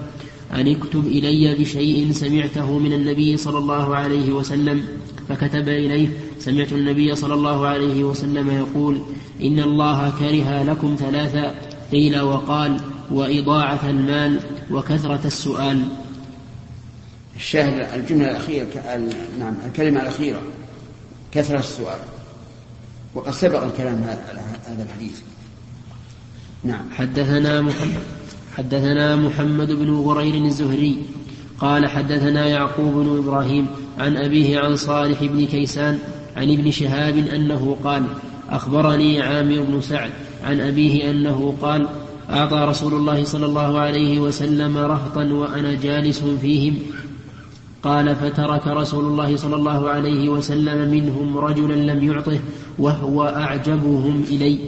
أن 0.54 0.68
اكتب 0.68 1.08
إلي 1.08 1.56
بشيء 1.56 2.12
سمعته 2.12 2.80
من 2.80 2.94
النبي 2.94 3.38
صلى 3.38 3.58
الله 3.58 3.96
عليه 3.96 4.32
وسلم 4.32 4.84
فكتب 5.30 5.70
إليه 5.70 6.10
سمعت 6.40 6.74
النبي 6.74 7.16
صلى 7.16 7.34
الله 7.34 7.68
عليه 7.68 8.04
وسلم 8.04 8.52
يقول 8.52 9.02
إن 9.42 9.60
الله 9.60 10.10
كره 10.20 10.64
لكم 10.64 10.96
ثلاثا 11.00 11.56
قيل 11.92 12.20
وقال 12.20 12.80
وإضاعة 13.12 13.90
المال 13.90 14.40
وكثرة 14.72 15.22
السؤال. 15.26 15.84
الشاهد 17.36 18.00
الجملة 18.00 18.32
الأخيرة 18.32 18.68
نعم 19.40 19.56
الكلمة 19.66 20.02
الأخيرة 20.02 20.42
كثرة 21.32 21.60
السؤال. 21.60 22.00
وقد 23.16 23.32
سبق 23.32 23.64
الكلام 23.64 24.04
هذا 24.04 24.84
الحديث. 24.84 25.22
نعم. 26.64 26.86
حدثنا 26.92 27.62
محمد 27.62 28.04
حدثنا 28.58 29.16
محمد 29.16 29.72
بن 29.72 29.94
غرير 29.94 30.46
الزهري 30.46 30.98
قال 31.60 31.88
حدثنا 31.88 32.48
يعقوب 32.48 32.94
بن 32.94 33.18
إبراهيم 33.18 33.68
عن 33.98 34.18
أبيه 34.18 34.60
عن 34.60 34.76
صالح 34.76 35.24
بن 35.24 35.46
كيسان 35.46 36.00
عن 36.38 36.52
ابن 36.52 36.72
شهاب 36.72 37.18
أنه 37.18 37.78
قال 37.84 38.04
أخبرني 38.50 39.22
عامر 39.22 39.62
بن 39.62 39.82
سعد 39.82 40.12
عن 40.44 40.62
أبيه 40.62 41.12
أنه 41.12 41.54
قال 41.62 41.88
أعطى 42.30 42.66
رسول 42.70 42.94
الله 42.94 43.24
صلى 43.24 43.46
الله 43.46 43.80
عليه 43.80 44.20
وسلم 44.20 44.78
رهطا 44.78 45.24
وأنا 45.24 45.74
جالس 45.74 46.24
فيهم. 46.42 46.76
قال 47.84 48.16
فترك 48.16 48.68
رسول 48.68 49.06
الله 49.06 49.36
صلى 49.36 49.56
الله 49.56 49.90
عليه 49.90 50.30
وسلم 50.30 50.92
منهم 50.92 51.38
رجلا 51.38 51.94
لم 51.94 52.12
يعطه 52.12 52.40
وهو 52.80 53.24
أعجبهم 53.24 54.24
إلي. 54.30 54.60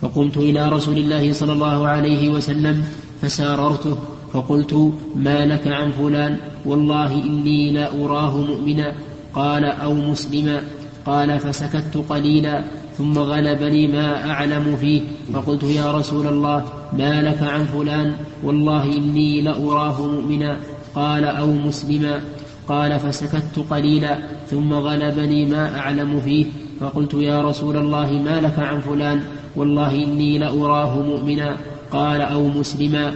فقمت 0.00 0.36
إلى 0.36 0.68
رسول 0.68 0.98
الله 0.98 1.32
صلى 1.32 1.52
الله 1.52 1.88
عليه 1.88 2.28
وسلم 2.28 2.84
فساررته 3.22 3.98
فقلت 4.32 4.92
ما 5.16 5.46
لك 5.46 5.66
عن 5.66 5.90
فلان؟ 5.90 6.36
والله 6.64 7.12
إني 7.24 7.72
لا 7.72 8.04
أراه 8.04 8.36
مؤمنا. 8.36 8.92
قال 9.34 9.64
أو 9.64 9.94
مسلما 9.94 10.62
قال 11.06 11.38
فسكت 11.40 11.96
قليلا 12.08 12.64
ثم 12.98 13.18
غلبني 13.18 13.86
ما 13.86 14.30
أعلم 14.30 14.76
فيه 14.80 15.00
فقلت 15.34 15.62
يا 15.62 15.92
رسول 15.92 16.26
الله 16.26 16.64
ما 16.92 17.22
لك 17.22 17.42
عن 17.42 17.64
فلان 17.64 18.14
والله 18.42 18.84
إني 18.84 19.40
لأراه 19.40 20.06
مؤمنا 20.06 20.56
قال 20.94 21.24
أو 21.24 21.52
مسلما 21.52 22.20
قال 22.68 23.00
فسكت 23.00 23.58
قليلا 23.70 24.18
ثم 24.50 24.72
غلبني 24.72 25.46
ما 25.46 25.78
أعلم 25.78 26.20
فيه 26.20 26.46
فقلت 26.80 27.14
يا 27.14 27.42
رسول 27.42 27.76
الله 27.76 28.12
ما 28.12 28.40
لك 28.40 28.58
عن 28.58 28.80
فلان 28.80 29.22
والله 29.56 30.04
إني 30.04 30.38
لأراه 30.38 31.02
مؤمنا 31.02 31.56
قال 31.90 32.20
أو 32.20 32.48
مسلما 32.48 33.14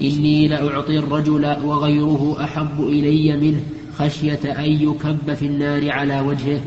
إني 0.00 0.48
لأعطي 0.48 0.98
الرجل 0.98 1.56
وغيره 1.64 2.36
أحب 2.44 2.80
إلي 2.80 3.36
منه 3.36 3.60
خشية 4.00 4.40
أن 4.44 4.64
يكب 4.64 5.34
في 5.34 5.46
النار 5.46 5.90
على 5.90 6.20
وجهه. 6.20 6.60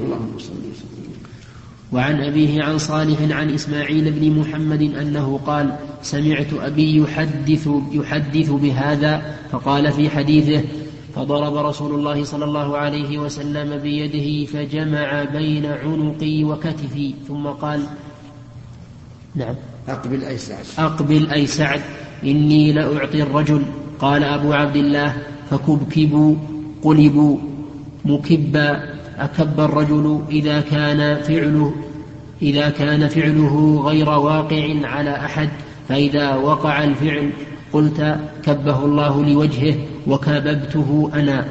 وعن 1.92 2.22
أبيه 2.22 2.64
عن 2.64 2.78
صالح 2.78 3.36
عن 3.38 3.54
إسماعيل 3.54 4.12
بن 4.12 4.40
محمد 4.40 4.82
أنه 4.82 5.40
قال 5.46 5.76
سمعت 6.02 6.54
أبي 6.54 6.98
يحدث, 6.98 7.70
يحدث 7.92 8.50
بهذا 8.50 9.36
فقال 9.52 9.92
في 9.92 10.10
حديثه 10.10 10.64
فضرب 11.16 11.56
رسول 11.56 11.96
الله 11.96 12.24
صلى 12.24 12.46
الله 12.46 12.78
عليه 12.78 13.18
وسلم 13.20 13.78
بيده 13.78 14.52
فجمع 14.52 15.24
بين 15.24 15.66
عنقي 15.66 16.44
وكتفي 16.44 17.14
ثم 17.28 17.48
قال 17.48 17.84
نعم. 19.36 19.56
أقبل 19.88 20.24
أي 20.24 20.38
سعد. 20.38 20.66
أقبل 20.78 21.30
أي 21.30 21.48
سعد 21.48 21.82
إني 22.24 22.74
لأعطي 22.74 23.24
الرجل. 23.24 23.64
قال 24.00 24.24
أبو 24.24 24.54
عبد 24.54 24.76
الله 24.76 25.18
فكبكبوا. 25.50 26.36
قلبوا 26.84 27.38
مكبا 28.06 28.94
أكب 29.18 29.60
الرجل 29.60 30.22
إذا 30.30 30.62
كان 30.62 31.22
فعله 31.22 31.74
إذا 32.42 32.70
كان 32.70 33.08
فعله 33.08 33.82
غير 33.86 34.10
واقع 34.10 34.74
على 34.84 35.16
أحد 35.16 35.50
فإذا 35.90 36.36
وقع 36.36 36.84
الفعل 36.84 37.32
قلت 37.74 38.20
كبه 38.44 38.86
الله 38.86 39.26
لوجهه 39.26 39.76
وكببته 40.08 41.10
أنا. 41.14 41.48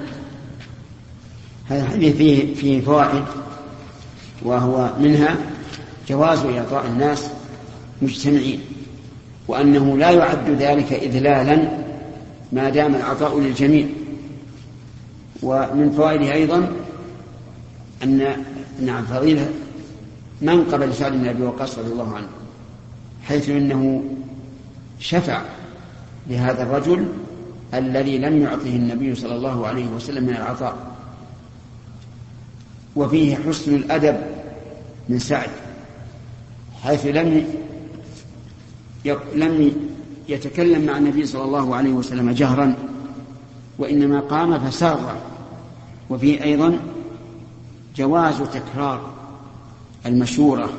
هذا 1.68 1.82
الحديث 1.82 2.16
فيه, 2.16 2.54
فيه 2.54 2.80
فوائد 2.80 3.24
وهو 4.42 4.90
منها 5.00 5.36
جواز 6.08 6.38
إعطاء 6.38 6.86
الناس 6.86 7.26
مجتمعين 8.02 8.60
وأنه 9.48 9.96
لا 9.98 10.10
يعد 10.10 10.50
ذلك 10.50 10.92
إذلالا 10.92 11.68
ما 12.52 12.70
دام 12.70 12.94
العطاء 12.94 13.40
للجميع. 13.40 13.86
ومن 15.42 15.92
فوائده 15.96 16.32
أيضا 16.32 16.72
أن 18.02 18.36
نعم 18.80 19.04
فضيلة 19.04 19.50
من 20.42 20.64
قبل 20.64 20.94
سعد 20.94 21.12
بن 21.12 21.28
أبي 21.28 21.42
وقاص 21.42 21.78
رضي 21.78 21.92
الله 21.92 22.16
عنه 22.16 22.28
حيث 23.22 23.48
إنه 23.48 24.04
شفع 24.98 25.42
لهذا 26.26 26.62
الرجل 26.62 27.08
الذي 27.74 28.18
لم 28.18 28.42
يعطه 28.42 28.76
النبي 28.76 29.14
صلى 29.14 29.34
الله 29.34 29.66
عليه 29.66 29.86
وسلم 29.86 30.24
من 30.24 30.36
العطاء. 30.36 30.76
وفيه 32.96 33.36
حسن 33.36 33.74
الأدب 33.74 34.16
من 35.08 35.18
سعد 35.18 35.50
حيث 36.82 37.06
لم 37.06 37.46
لم 39.34 39.72
يتكلم 40.28 40.86
مع 40.86 40.98
النبي 40.98 41.26
صلى 41.26 41.44
الله 41.44 41.76
عليه 41.76 41.92
وسلم 41.92 42.30
جهرا 42.30 42.74
وإنما 43.78 44.20
قام 44.20 44.70
فسار 44.70 45.16
وفيه 46.12 46.42
أيضا 46.42 46.78
جواز 47.96 48.34
تكرار 48.42 49.10
المشورة 50.06 50.72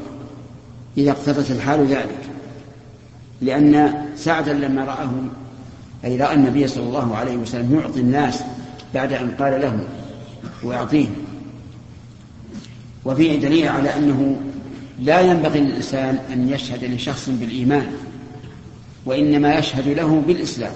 إذا 0.97 1.11
اقتضت 1.11 1.51
الحال 1.51 1.87
ذلك 1.87 2.19
لأن 3.41 3.93
سعدا 4.15 4.53
لما 4.53 4.83
رآه 4.83 5.11
أي 6.05 6.17
رأى 6.17 6.35
النبي 6.35 6.67
صلى 6.67 6.83
الله 6.83 7.15
عليه 7.15 7.37
وسلم 7.37 7.79
يعطي 7.79 7.99
الناس 7.99 8.39
بعد 8.93 9.13
أن 9.13 9.31
قال 9.31 9.61
لهم 9.61 9.83
ويعطيهم 10.63 11.15
وفيه 13.05 13.39
دليل 13.39 13.67
على 13.67 13.97
أنه 13.97 14.41
لا 14.99 15.21
ينبغي 15.21 15.59
للإنسان 15.59 16.19
أن 16.33 16.49
يشهد 16.49 16.83
لشخص 16.83 17.29
بالإيمان 17.29 17.91
وإنما 19.05 19.55
يشهد 19.55 19.87
له 19.87 20.23
بالإسلام 20.27 20.73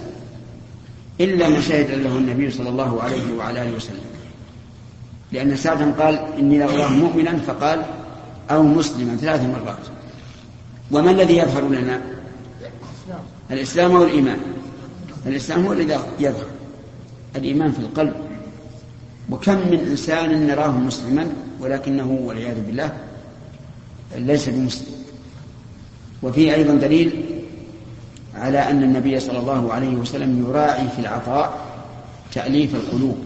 إلا 1.22 1.50
ما 1.50 1.62
شهد 1.62 1.92
له 1.92 2.18
النبي 2.18 2.52
صلى 2.52 2.70
الله 2.70 3.02
عليه 3.02 3.34
وعلى 3.38 3.62
آله 3.62 3.76
وسلم. 3.76 4.17
لأن 5.32 5.56
سعدا 5.56 5.92
قال 5.92 6.16
إني 6.40 6.58
لأراه 6.58 6.90
مؤمنا 6.90 7.38
فقال 7.38 7.86
أو 8.52 8.64
مسلما 8.64 9.16
ثلاث 9.16 9.42
مرات. 9.42 9.78
وما 10.92 11.12
الذي 11.12 11.38
يظهر 11.38 11.68
لنا؟ 11.68 12.02
الإسلام 13.52 13.92
والإيمان. 13.92 14.38
الإسلام 15.26 15.66
هو 15.66 15.74
الذي 15.74 16.00
يظهر. 16.20 16.46
الإيمان 17.36 17.72
في 17.72 17.80
القلب. 17.80 18.14
وكم 19.30 19.54
من 19.54 19.88
إنسان 19.90 20.48
نراه 20.48 20.72
مسلما 20.72 21.28
ولكنه 21.60 22.20
والعياذ 22.24 22.66
بالله 22.66 22.94
ليس 24.16 24.50
بمسلم. 24.50 24.98
وفيه 26.24 26.54
أيضا 26.54 26.74
دليل 26.74 27.26
على 28.36 28.60
أن 28.60 28.84
النبي 28.84 29.20
صلى 29.20 29.40
الله 29.40 29.74
عليه 29.74 29.96
وسلم 29.96 30.46
يراعي 30.50 30.88
في 30.96 31.00
العطاء 31.00 31.60
تأليف 32.34 32.76
القلوب 32.76 33.18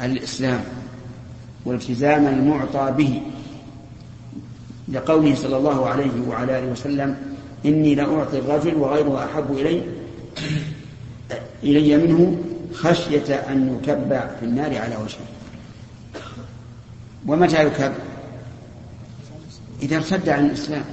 على 0.00 0.12
الإسلام. 0.12 0.60
والتزام 1.64 2.26
المعطى 2.26 2.94
به. 2.98 3.20
لقوله 4.88 5.34
صلى 5.34 5.56
الله 5.56 5.86
عليه 5.88 6.28
وعلى 6.28 6.58
آله 6.58 6.72
وسلم 6.72 7.16
إني 7.66 7.94
لأعطي 7.94 8.38
الرجل 8.38 8.74
وغيره 8.74 9.24
أحب 9.24 9.52
إلي 9.52 9.82
إلي 11.62 11.96
منه 11.96 12.38
خشية 12.74 13.34
أن 13.34 13.78
يكب 13.78 14.08
في 14.40 14.46
النار 14.46 14.78
على 14.78 14.96
وجهه. 14.96 15.26
ومتى 17.26 17.66
يكب؟ 17.66 17.92
إذا 19.82 19.96
ارتد 19.96 20.28
عن 20.28 20.46
الإسلام. 20.46 20.84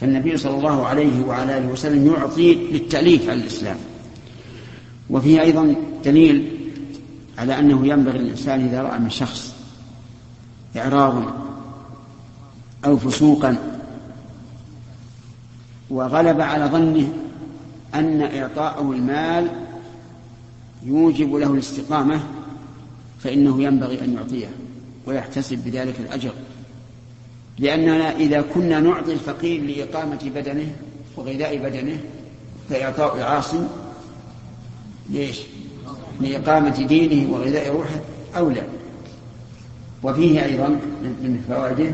فالنبي 0.00 0.36
صلى 0.36 0.54
الله 0.54 0.86
عليه 0.86 1.24
وعلى 1.24 1.58
آله 1.58 1.68
وسلم 1.68 2.06
يعطي 2.06 2.54
للتأليف 2.54 3.28
على 3.30 3.40
الإسلام. 3.40 3.76
وفيه 5.10 5.40
أيضا 5.40 5.74
دليل 6.04 6.58
على 7.38 7.58
أنه 7.58 7.86
ينبغي 7.86 8.18
الإنسان 8.18 8.68
إذا 8.68 8.82
رأى 8.82 8.98
من 8.98 9.10
شخص 9.10 9.51
إعراضا 10.76 11.34
أو 12.84 12.96
فسوقا 12.96 13.56
وغلب 15.90 16.40
على 16.40 16.64
ظنه 16.64 17.12
أن 17.94 18.22
إعطاءه 18.22 18.92
المال 18.92 19.48
يوجب 20.82 21.34
له 21.34 21.52
الاستقامة 21.52 22.20
فإنه 23.20 23.62
ينبغي 23.62 24.04
أن 24.04 24.14
يعطيه 24.14 24.48
ويحتسب 25.06 25.58
بذلك 25.64 26.00
الأجر 26.00 26.32
لأننا 27.58 28.16
إذا 28.16 28.40
كنا 28.54 28.80
نعطي 28.80 29.12
الفقير 29.12 29.62
لإقامة 29.62 30.30
بدنه 30.34 30.72
وغذاء 31.16 31.56
بدنه 31.58 32.00
فإعطاء 32.70 33.20
عاصم 33.20 33.66
ليش؟ 35.10 35.40
لإقامة 36.20 36.86
دينه 36.86 37.32
وغذاء 37.32 37.72
روحه 37.72 38.00
أولى 38.36 38.62
وفيه 40.02 40.44
أيضا 40.44 40.68
من 41.02 41.44
فوائده 41.48 41.90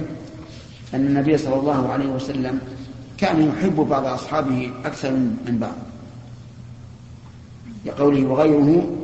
أن 0.95 1.07
النبي 1.07 1.39
صلى 1.39 1.55
الله 1.55 1.89
عليه 1.89 2.07
وسلم 2.07 2.61
كان 3.19 3.49
يحب 3.49 3.77
بعض 3.77 4.07
أصحابه 4.07 4.71
أكثر 4.85 5.11
من 5.13 5.59
بعض. 5.61 5.75
لقوله 7.87 8.27
وغيره 8.27 8.97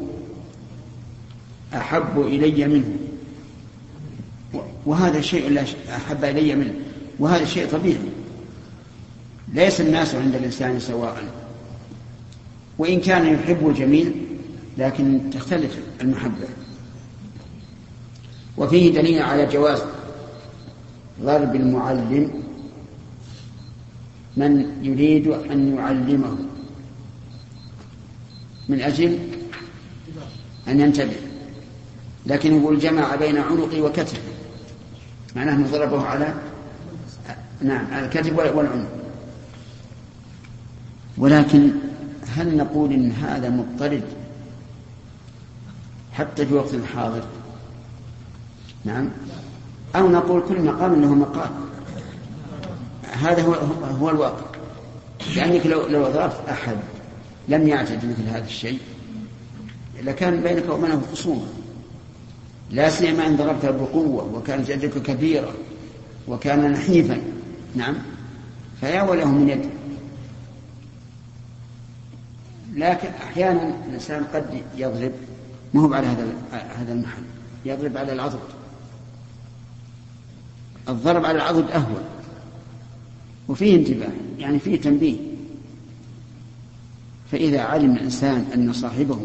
أحب 1.74 2.20
إلي 2.20 2.66
منه. 2.66 2.96
وهذا 4.86 5.20
شيء 5.20 5.50
لا 5.50 5.64
أحب 5.96 6.24
إلي 6.24 6.54
منه. 6.54 6.74
وهذا 7.18 7.44
شيء 7.44 7.68
طبيعي. 7.68 7.98
ليس 9.52 9.80
الناس 9.80 10.14
عند 10.14 10.34
الإنسان 10.34 10.80
سواء. 10.80 11.24
وإن 12.78 13.00
كان 13.00 13.34
يحب 13.34 13.68
الجميل 13.68 14.12
لكن 14.78 15.20
تختلف 15.32 15.78
المحبة. 16.00 16.48
وفيه 18.58 18.92
دليل 18.92 19.22
على 19.22 19.46
جواز 19.46 19.82
ضرب 21.22 21.56
المعلم 21.56 22.42
من 24.36 24.78
يريد 24.82 25.26
أن 25.26 25.76
يعلمه. 25.76 26.36
من 28.68 28.80
أجل 28.80 29.18
أن 30.68 30.80
ينتبه. 30.80 31.16
لكن 32.26 32.60
يقول 32.60 32.78
جمع 32.78 33.14
بين 33.14 33.38
عنقي 33.38 33.80
وكتفي 33.80 34.18
معناه 35.36 35.54
أنه 35.54 35.68
ضربه 35.70 36.02
على 36.02 36.34
نعم 37.62 37.86
على 37.92 38.06
الكتف 38.06 38.38
والعنق. 38.38 38.88
ولكن 41.18 41.70
هل 42.36 42.56
نقول 42.56 42.92
إن 42.92 43.12
هذا 43.12 43.50
مضطرد 43.50 44.02
حتى 46.12 46.46
في 46.46 46.54
وقت 46.54 46.74
الحاضر؟ 46.74 47.24
نعم. 48.84 49.10
أو 49.96 50.08
نقول 50.08 50.42
كل 50.48 50.60
مقام 50.62 51.00
له 51.00 51.14
مقال 51.14 51.50
هذا 53.12 53.42
هو 53.42 53.54
هو 54.00 54.10
الواقع. 54.10 54.44
لأنك 55.36 55.66
لو 55.66 55.86
لو 55.86 56.02
ضربت 56.02 56.40
أحد 56.50 56.76
لم 57.48 57.68
يعتد 57.68 57.96
مثل 57.96 58.28
هذا 58.28 58.44
الشيء 58.44 58.78
لكان 60.02 60.42
بينك 60.42 60.70
وبينه 60.70 61.02
خصومة. 61.12 61.46
لا 62.70 62.90
سيما 62.90 63.26
إن 63.26 63.36
ضربته 63.36 63.70
بقوة 63.70 64.34
وكانت 64.34 64.68
يدك 64.68 65.02
كبيرة 65.02 65.52
وكان 66.28 66.72
نحيفا. 66.72 67.20
نعم. 67.74 67.94
فيا 68.80 69.02
وله 69.02 69.24
من 69.24 69.48
يد. 69.48 69.70
لكن 72.74 73.08
أحيانا 73.08 73.74
الإنسان 73.88 74.24
قد 74.34 74.62
يضرب 74.76 75.12
ما 75.74 75.80
هو 75.80 75.94
على 75.94 76.06
هذا 76.06 76.26
هذا 76.52 76.92
المحل 76.92 77.22
يضرب 77.64 77.96
على 77.96 78.12
العضد. 78.12 78.38
الضرب 80.88 81.24
على 81.24 81.36
العضد 81.36 81.70
أهون. 81.70 82.02
وفيه 83.48 83.76
انتباه 83.76 84.12
يعني 84.38 84.58
فيه 84.58 84.80
تنبيه. 84.80 85.16
فإذا 87.32 87.60
علم 87.60 87.92
الإنسان 87.92 88.46
أن 88.54 88.72
صاحبه 88.72 89.18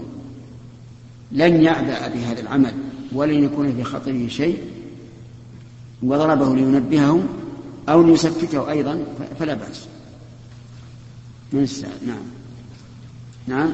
لن 1.31 1.61
يعبأ 1.61 2.07
بهذا 2.07 2.41
العمل 2.41 2.73
ولن 3.11 3.43
يكون 3.43 3.75
في 3.75 3.83
خطره 3.83 4.27
شيء 4.27 4.63
وضربه 6.03 6.55
لينبهه 6.55 7.23
أو 7.89 8.03
ليسكته 8.03 8.71
أيضا 8.71 9.05
فلا 9.39 9.53
بأس. 9.53 9.87
من 11.53 11.63
السائل؟ 11.63 12.07
نعم. 12.07 12.23
نعم. 13.47 13.73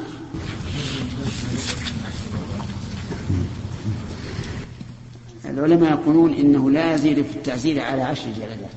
العلماء 5.49 5.91
يقولون 5.91 6.33
إنه 6.33 6.71
لا 6.71 6.93
يزيد 6.93 7.21
في 7.21 7.35
التعزير 7.35 7.81
على 7.81 8.01
عشر 8.01 8.25
جلدات. 8.31 8.69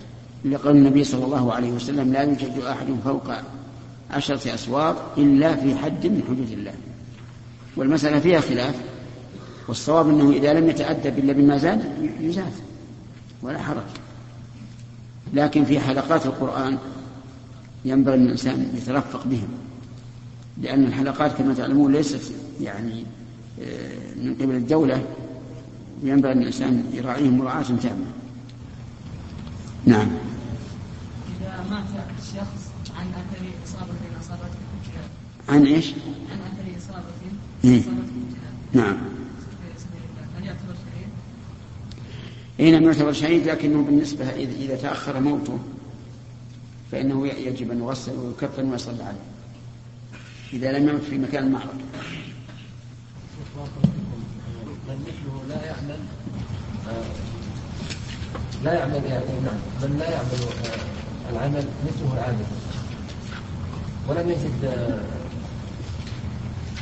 لقول 0.45 0.77
النبي 0.77 1.05
صلى 1.05 1.25
الله 1.25 1.53
عليه 1.53 1.71
وسلم 1.71 2.13
لا 2.13 2.23
يوجد 2.23 2.59
أحد 2.59 2.87
فوق 3.05 3.31
عشرة 4.11 4.55
أسوار 4.55 5.13
إلا 5.19 5.57
في 5.57 5.75
حد 5.75 6.07
من 6.07 6.23
حدود 6.29 6.51
الله. 6.53 6.75
والمسألة 7.77 8.19
فيها 8.19 8.41
خلاف 8.41 8.75
والصواب 9.69 10.09
أنه 10.09 10.31
إذا 10.31 10.53
لم 10.53 10.69
يتأدب 10.71 11.19
إلا 11.19 11.33
بما 11.33 11.59
زاد 11.59 12.11
يزاد 12.21 12.53
ولا 13.43 13.59
حرج. 13.59 13.83
لكن 15.35 15.65
في 15.65 15.81
حلقات 15.81 16.27
القرآن 16.27 16.79
ينبغي 17.85 18.15
الإنسان 18.15 18.73
يترفق 18.75 19.27
بهم 19.27 19.49
لأن 20.63 20.85
الحلقات 20.85 21.33
كما 21.39 21.55
تعلمون 21.55 21.93
ليست 21.93 22.33
يعني 22.61 23.05
آه، 23.63 24.15
من 24.23 24.35
قبل 24.35 24.55
الدولة 24.55 25.03
ينبغي 26.03 26.33
أن 26.33 26.39
الإنسان 26.39 26.91
يراعيهم 26.93 27.39
مراعاة 27.39 27.63
تامة. 27.63 28.07
نعم. 29.85 30.09
إذا 31.41 31.65
مات 31.71 31.85
الشخص 32.19 32.71
عن 32.99 33.07
أثر 33.07 33.45
إصابة 33.65 33.95
أصابته 34.21 34.59
عن 35.49 35.67
إيش؟ 35.67 35.93
عن 36.31 36.39
أثر 36.53 36.79
إصابة 36.79 37.05
إيه؟ 37.65 37.83
نعم. 38.73 38.97
هل 40.37 40.45
يعتبر 40.45 40.75
شهيد؟ 40.75 41.09
اي 42.61 42.71
نعم 42.71 42.85
يعتبر 42.85 43.13
شهيد 43.13 43.49
لكنه 43.49 43.83
بالنسبة 43.83 44.31
إذا 44.31 44.77
تأخر 44.77 45.21
موته 45.21 45.59
فإنه 46.93 47.27
يجب 47.27 47.71
أن 47.71 47.79
يغسل 47.79 48.13
ويكفن 48.13 48.71
ويصلى 48.71 49.03
عليه 49.03 49.19
إذا 50.53 50.79
لم 50.79 50.89
يمت 50.89 51.03
في 51.03 51.19
مكان 51.19 51.45
المعركة 51.45 51.73
من 54.88 55.05
مثله 55.07 55.35
لا 55.48 55.66
يعمل 55.66 55.98
لا 58.64 58.72
يعمل 58.74 59.05
يعني 59.05 59.40
نعم 59.44 59.61
من 59.83 59.98
لا 59.98 60.11
يعمل 60.11 60.38
العمل 61.33 61.64
مثله 61.87 62.14
العامل 62.14 62.44
ولم 64.09 64.31
يجد 64.31 64.62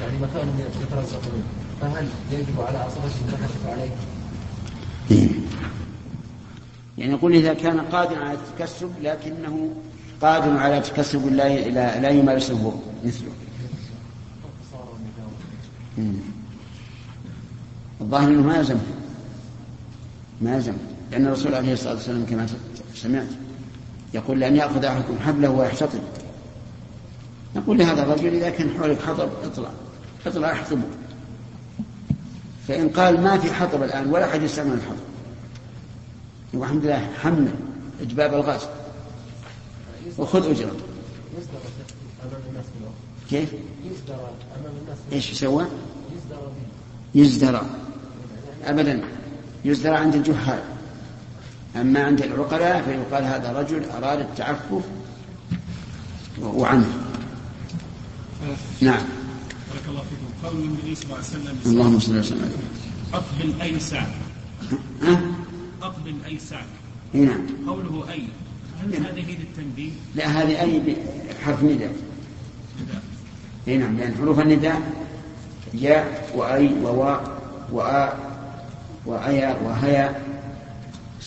يعني 0.01 0.19
مكان 0.23 0.61
يترزق 0.83 1.21
منه 1.35 1.45
فهل 1.81 2.09
يجب 2.33 2.61
على 2.61 2.79
عصبته 2.79 3.21
ان 3.29 3.71
عليه؟ 3.71 3.91
يعني 6.99 7.13
يقول 7.13 7.33
إذا 7.33 7.55
كان 7.55 7.81
قادرا 7.81 8.25
على 8.25 8.39
التكسب 8.39 8.91
لكنه 9.03 9.71
قادر 10.21 10.57
على 10.59 10.81
تكسب 10.81 11.27
لا 11.27 12.01
لا 12.01 12.09
يمارسه 12.09 12.81
مثله. 13.05 13.31
الظاهر 18.01 18.29
إنه 18.29 18.43
ما 18.43 18.57
يلزم 18.57 18.79
ما 20.41 20.55
يلزم 20.55 20.73
لأن 21.11 21.27
الرسول 21.27 21.55
عليه 21.55 21.73
الصلاة 21.73 21.95
والسلام 21.95 22.27
كما 22.27 22.47
سمعت 22.95 23.29
يقول 24.15 24.41
لأن 24.41 24.57
يأخذ 24.57 24.85
أحدكم 24.85 25.19
حبله 25.19 25.51
ويحتطب. 25.51 26.01
نقول 27.57 27.79
لهذا 27.79 28.03
الرجل 28.03 28.35
إذا 28.35 28.51
كان 28.51 28.71
حولك 28.79 29.03
حطب 29.03 29.29
اطلع. 29.45 29.71
اطلع 30.27 30.53
احطبه. 30.53 30.83
فإن 32.69 32.89
قال 32.89 33.21
ما 33.21 33.39
في 33.39 33.53
حطب 33.53 33.83
الآن 33.83 34.11
ولا 34.11 34.25
أحد 34.25 34.43
يستعمل 34.43 34.73
الحطب. 34.73 34.97
والحمد 36.55 36.85
لله 36.85 37.11
حمل 37.23 37.49
إجباب 38.01 38.35
الغاز. 38.35 38.61
وخذ 40.19 40.51
اجره 40.51 40.77
كيف؟ 43.31 43.55
إيش 45.13 45.33
يسوى؟ 45.33 45.67
يزدرى. 47.15 47.63
ابدا 48.65 49.01
يزدرى 49.65 49.97
عند 49.97 50.15
الجهال. 50.15 50.63
أما 51.77 52.05
عند 52.05 52.23
العقلاء 52.23 52.83
فيقال 52.83 53.25
هذا 53.25 53.53
رجل 53.53 53.85
أراد 53.91 54.21
التعفف 54.21 54.83
وعنه. 56.43 56.93
نعم. 58.81 59.03
بارك 59.73 59.85
الله 59.89 60.03
فيكم 60.03 60.49
قول 60.49 60.65
النبي 60.65 60.95
صلى 60.95 61.05
الله 61.05 61.17
عليه 61.17 61.27
وسلم 61.27 61.57
اللهم 61.67 61.99
صل 62.01 62.19
وسلم 62.19 62.51
اي 63.63 63.81
سعد 63.81 64.07
ها؟ 65.03 65.21
اقبل 65.83 66.15
اي 66.27 66.39
سعد 66.39 66.67
إي 67.15 67.21
نعم. 67.21 67.41
قوله 67.67 68.13
أي. 68.13 68.23
هل 68.83 68.95
هذه 68.95 69.37
للتنبيه؟ 69.39 69.91
لا 70.15 70.27
هذه 70.27 70.61
أي 70.61 70.97
حرف 71.45 71.63
نداء. 71.63 71.93
إي 73.69 73.77
نعم 73.77 73.97
لأن 73.97 74.15
حروف 74.15 74.41
النداء 74.41 74.83
ياء 75.75 76.31
وأي 76.35 76.75
وواء 76.83 77.41
وآ 77.73 78.13
وأيا 79.07 79.57
وهيا. 79.65 80.23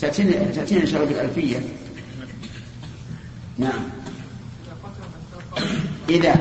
تأتينا 0.01 0.31
تأتينا 0.31 0.81
إن 0.81 0.87
شاء 0.87 1.03
الله 1.03 1.13
بالألفية 1.13 1.59
نعم. 3.57 3.83
إذا. 6.09 6.35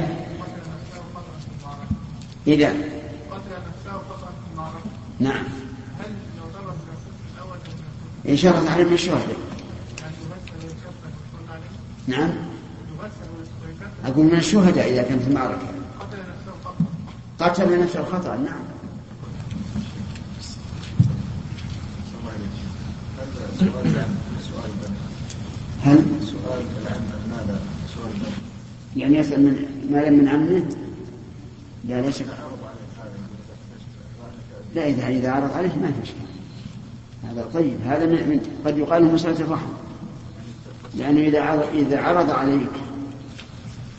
إذا. 2.46 2.74
نعم. 5.20 5.44
إن 8.28 8.36
شاء 8.36 8.54
الله 8.54 8.68
تعالى 8.68 8.84
من 8.84 8.92
الشهداء 8.92 9.36
نعم. 12.06 12.30
أقول 14.04 14.26
من 14.26 14.38
الشهداء 14.38 14.92
إذا 14.92 15.02
كان 15.02 15.18
في 15.18 15.28
المعركة. 15.28 15.68
قتل 17.40 17.82
نفسه 17.82 18.04
خطأ 18.04 18.36
نعم. 18.36 18.77
هل؟ 25.82 26.04
سؤال 26.22 26.62
ماذا 27.30 27.60
سؤال 27.94 28.12
يعني 28.96 29.16
يسأل 29.18 29.40
من 29.42 29.64
مالا 29.90 30.10
من 30.10 30.28
عمه؟ 30.28 30.64
لا 31.88 32.00
ليس 32.00 32.22
لا 34.74 34.88
إذا 34.88 35.08
إذا 35.08 35.30
عرض 35.30 35.52
عليه 35.52 35.68
ما 35.68 35.92
في 36.02 36.12
هذا 37.26 37.48
طيب. 37.54 37.76
هذا 37.86 38.06
من 38.06 38.40
قد 38.66 38.78
يقال 38.78 39.02
له 39.02 39.12
مسألة 39.12 39.40
الرحمة 39.40 39.72
لأنه 40.94 41.20
إذا 41.20 41.42
عرض 41.42 41.66
إذا 41.74 42.00
عرض 42.00 42.30
عليك 42.30 42.70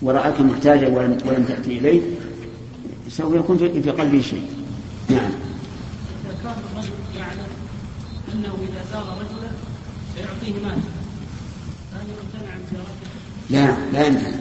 ورآك 0.02 0.42
محتاجا 0.42 0.88
ولم, 0.88 1.18
ولم 1.26 1.46
تأتي 1.48 1.78
إليه 1.78 2.02
سوف 3.10 3.36
يكون 3.36 3.58
في 3.58 3.92
قلبه 3.92 4.22
شيء. 4.22 4.50
نعم. 5.10 5.32
إذا 6.26 6.38
كان 6.44 6.56
الرجل 6.72 6.92
يعلم 7.18 7.48
أنه 8.34 8.54
إذا 8.62 8.84
زار 8.92 9.18
رجلا 9.22 9.39
سيعطيه 10.40 10.66
مال. 10.66 10.78
لا 13.50 13.76
لا 13.94 14.08
يمتنع 14.08 14.32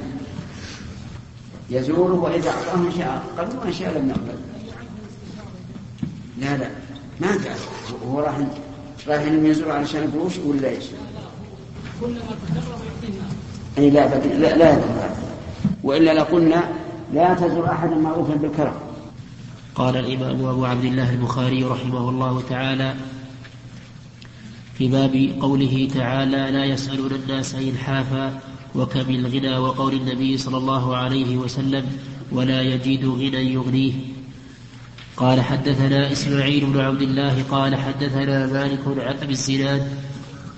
يزوره 1.71 2.15
وإذا 2.15 2.51
أعطاه 2.51 2.75
إن 2.75 2.93
شاء 2.99 3.25
قبل 3.39 3.59
وإن 3.59 3.73
شاء 3.73 3.99
لم 3.99 4.09
يقبل 4.09 4.39
لا 6.39 6.57
لا. 6.57 6.71
ما 7.21 7.35
انت 7.35 7.47
وهو 8.03 8.21
راح 8.21 8.39
راح 9.09 9.23
يزور 9.23 9.73
علشان 9.73 10.11
فلوس 10.11 10.39
ولا 10.39 10.69
إيش؟ 10.69 10.85
كلما 12.01 12.19
تقرب 12.19 12.81
يعطيه 12.87 13.19
أي 13.79 13.91
لا 13.91 14.57
لا 14.57 14.57
لا 14.57 15.11
وإلا 15.83 16.15
لقلنا 16.15 16.69
لا 17.15 17.35
تزور 17.35 17.67
احدا 17.73 17.95
معروفا 17.95 18.35
بالكرم. 18.35 18.75
قال 19.75 19.97
الإمام 19.97 20.47
أبو 20.47 20.65
عبد 20.65 20.85
الله 20.85 21.11
البخاري 21.11 21.65
رحمه 21.65 22.09
الله 22.09 22.43
تعالى 22.51 22.95
في 24.79 24.89
باب 24.89 25.31
قوله 25.41 25.89
تعالى 25.95 26.51
لا 26.51 26.65
يسألون 26.65 27.13
الناس 27.13 27.55
إلحافا 27.55 28.41
وكم 28.75 29.11
الغنى 29.11 29.59
وقول 29.59 29.95
النبي 29.95 30.39
صلى 30.39 30.57
الله 30.57 30.97
عليه 30.97 31.37
وسلم 31.37 31.87
ولا 32.33 32.63
يجد 32.63 33.05
غنى 33.05 33.53
يغنيه. 33.55 33.93
قال 35.17 35.41
حدثنا 35.41 36.13
إسماعيل 36.13 36.67
بن 36.67 36.81
عبد 36.81 37.03
الله 37.03 37.43
قال 37.51 37.77
حدثنا 37.77 38.47
مالك 38.47 38.81
عن 38.87 39.17
أبي 39.23 39.33
الزناد 39.33 39.89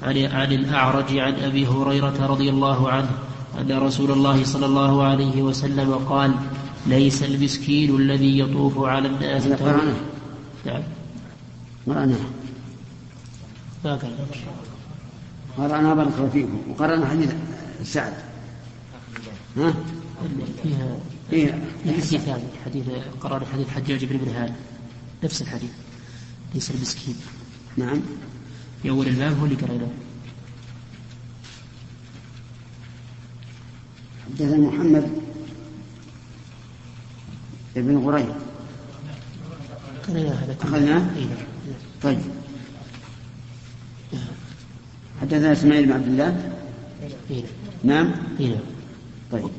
عن, 0.02 0.16
عن 0.18 0.52
الأعرج 0.52 1.18
عن 1.18 1.34
أبي 1.34 1.66
هريرة 1.66 2.26
رضي 2.26 2.50
الله 2.50 2.90
عنه 2.90 3.10
أن 3.60 3.78
رسول 3.78 4.10
الله 4.10 4.44
صلى 4.44 4.66
الله 4.66 5.02
عليه 5.02 5.42
وسلم 5.42 5.94
قال 5.94 6.34
ليس 6.86 7.22
المسكين 7.22 7.96
الذي 7.96 8.38
يطوف 8.38 8.78
على 8.78 9.08
الناس 9.08 9.46
نعم. 10.66 10.82
قال 13.84 13.98
قرأنا 15.58 15.94
بارك 15.94 16.30
فيكم. 16.32 16.60
وقرأنا 16.70 17.06
حديث 17.06 17.32
سعد. 17.84 18.12
ها؟ 19.56 19.74
فيها 20.62 20.96
فيها 21.30 21.58
حديث 21.86 22.14
ثاني 22.16 22.42
حديث 22.64 22.84
قرأنا 23.20 23.46
حديث 23.52 23.68
حجاج 23.68 24.04
بن 24.04 24.20
منهال 24.26 24.52
نفس 25.24 25.42
الحديث. 25.42 25.70
ليس 26.54 26.70
المسكين. 26.70 27.16
نعم. 27.76 28.00
في 28.82 28.90
أول 28.90 29.06
الباب 29.08 29.38
هو 29.38 29.44
اللي 29.44 29.56
قرأناه 29.56 29.88
حدثنا 34.26 34.56
محمد 34.56 35.10
بن 37.76 37.98
غريب. 37.98 38.34
قرأناه 40.08 40.32
هذا. 40.32 40.56
أخذناه؟ 40.62 41.16
إي 41.16 41.24
نعم. 41.24 41.36
طيب. 42.02 42.39
حدثنا 45.20 45.52
إسماعيل 45.52 45.86
بن 45.86 45.92
عبد 45.92 46.06
الله 46.06 46.52
إي 47.30 47.44
نعم. 47.84 48.12
إي 48.40 48.48
نعم. 48.48 48.60
طيب 49.32 49.50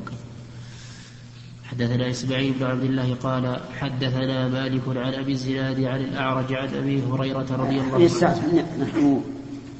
حدثنا 1.64 2.10
إسماعيل 2.10 2.52
بن 2.52 2.66
عبد 2.66 2.84
الله 2.84 3.14
قال 3.14 3.60
حدثنا 3.78 4.48
مالك 4.48 4.82
عن 4.88 5.14
أبي 5.14 5.32
الزناد 5.32 5.84
عن 5.84 6.00
الأعرج 6.00 6.52
عن 6.52 6.68
أبي 6.74 7.02
هريرة 7.02 7.46
رضي 7.50 7.80
الله 7.80 8.10
عنه 8.22 8.64
نحن 8.80 9.22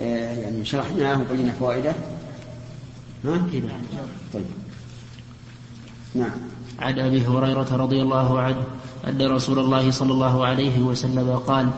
آه، 0.00 0.34
يعني 0.34 0.64
شرحناه 0.64 1.20
وبينا 1.20 1.52
فوائده 1.52 1.94
ها؟ 3.24 3.46
إي 3.52 3.60
نعم. 3.60 3.80
طيب 4.32 4.44
نعم 6.14 6.30
عن 6.78 6.98
أبي 6.98 7.26
هريرة 7.26 7.76
رضي 7.76 8.02
الله 8.02 8.40
عنه 8.40 8.64
أن 9.08 9.22
رسول 9.22 9.58
الله 9.58 9.90
صلى 9.90 10.12
الله 10.12 10.46
عليه 10.46 10.80
وسلم 10.80 11.30
قال 11.36 11.68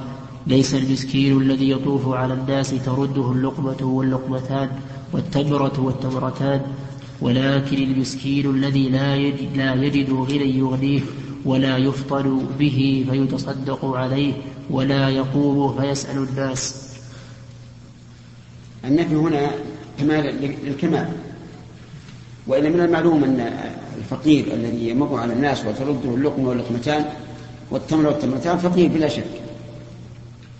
ليس 0.46 0.74
المسكين 0.74 1.40
الذي 1.40 1.70
يطوف 1.70 2.09
على 2.09 2.35
الناس 2.35 2.70
ترده 2.70 3.33
اللقمة 3.33 3.83
واللقمتان 3.83 4.68
والتمرة 5.12 5.80
والتمرتان 5.80 6.61
ولكن 7.20 7.76
المسكين 7.76 8.50
الذي 8.50 8.88
لا 8.88 9.16
يجد, 9.16 9.57
لا 9.57 9.74
يجد 9.74 10.12
غنى 10.12 10.59
يغنيه 10.59 11.00
ولا 11.44 11.76
يفطن 11.76 12.46
به 12.59 13.07
فيتصدق 13.11 13.85
عليه 13.85 14.33
ولا 14.70 15.09
يقوم 15.09 15.80
فيسأل 15.80 16.18
الناس. 16.18 16.90
النفي 18.85 19.14
هنا 19.14 19.50
كمال 19.98 20.57
للكمال 20.64 21.09
وإن 22.46 22.72
من 22.72 22.80
المعلوم 22.80 23.24
أن 23.24 23.70
الفقير 23.98 24.44
الذي 24.54 24.88
يمر 24.88 25.16
على 25.16 25.33
الناس 25.33 25.64
وترده 25.66 26.14
اللقمة 26.14 26.48
واللقمتان 26.48 27.04
والتمر 27.70 28.07
والتمرتان 28.07 28.59
فقير 28.59 28.88
بلا 28.88 29.09
شك. 29.09 29.44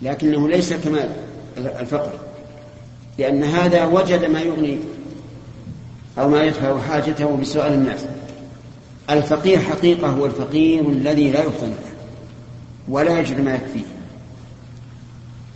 لكنه 0.01 0.49
ليس 0.49 0.73
كمال 0.73 1.09
الفقر 1.57 2.11
لأن 3.17 3.43
هذا 3.43 3.85
وجد 3.85 4.25
ما 4.25 4.39
يغني 4.39 4.79
أو 6.19 6.29
ما 6.29 6.43
يدفع 6.43 6.81
حاجته 6.81 7.37
بسؤال 7.37 7.73
الناس. 7.73 8.05
الفقير 9.09 9.59
حقيقة 9.59 10.07
هو 10.07 10.25
الفقير 10.25 10.89
الذي 10.89 11.31
لا 11.31 11.43
يفطن 11.43 11.67
له 11.67 11.91
ولا 12.87 13.19
يجد 13.19 13.41
ما 13.41 13.55
يكفيه. 13.55 13.85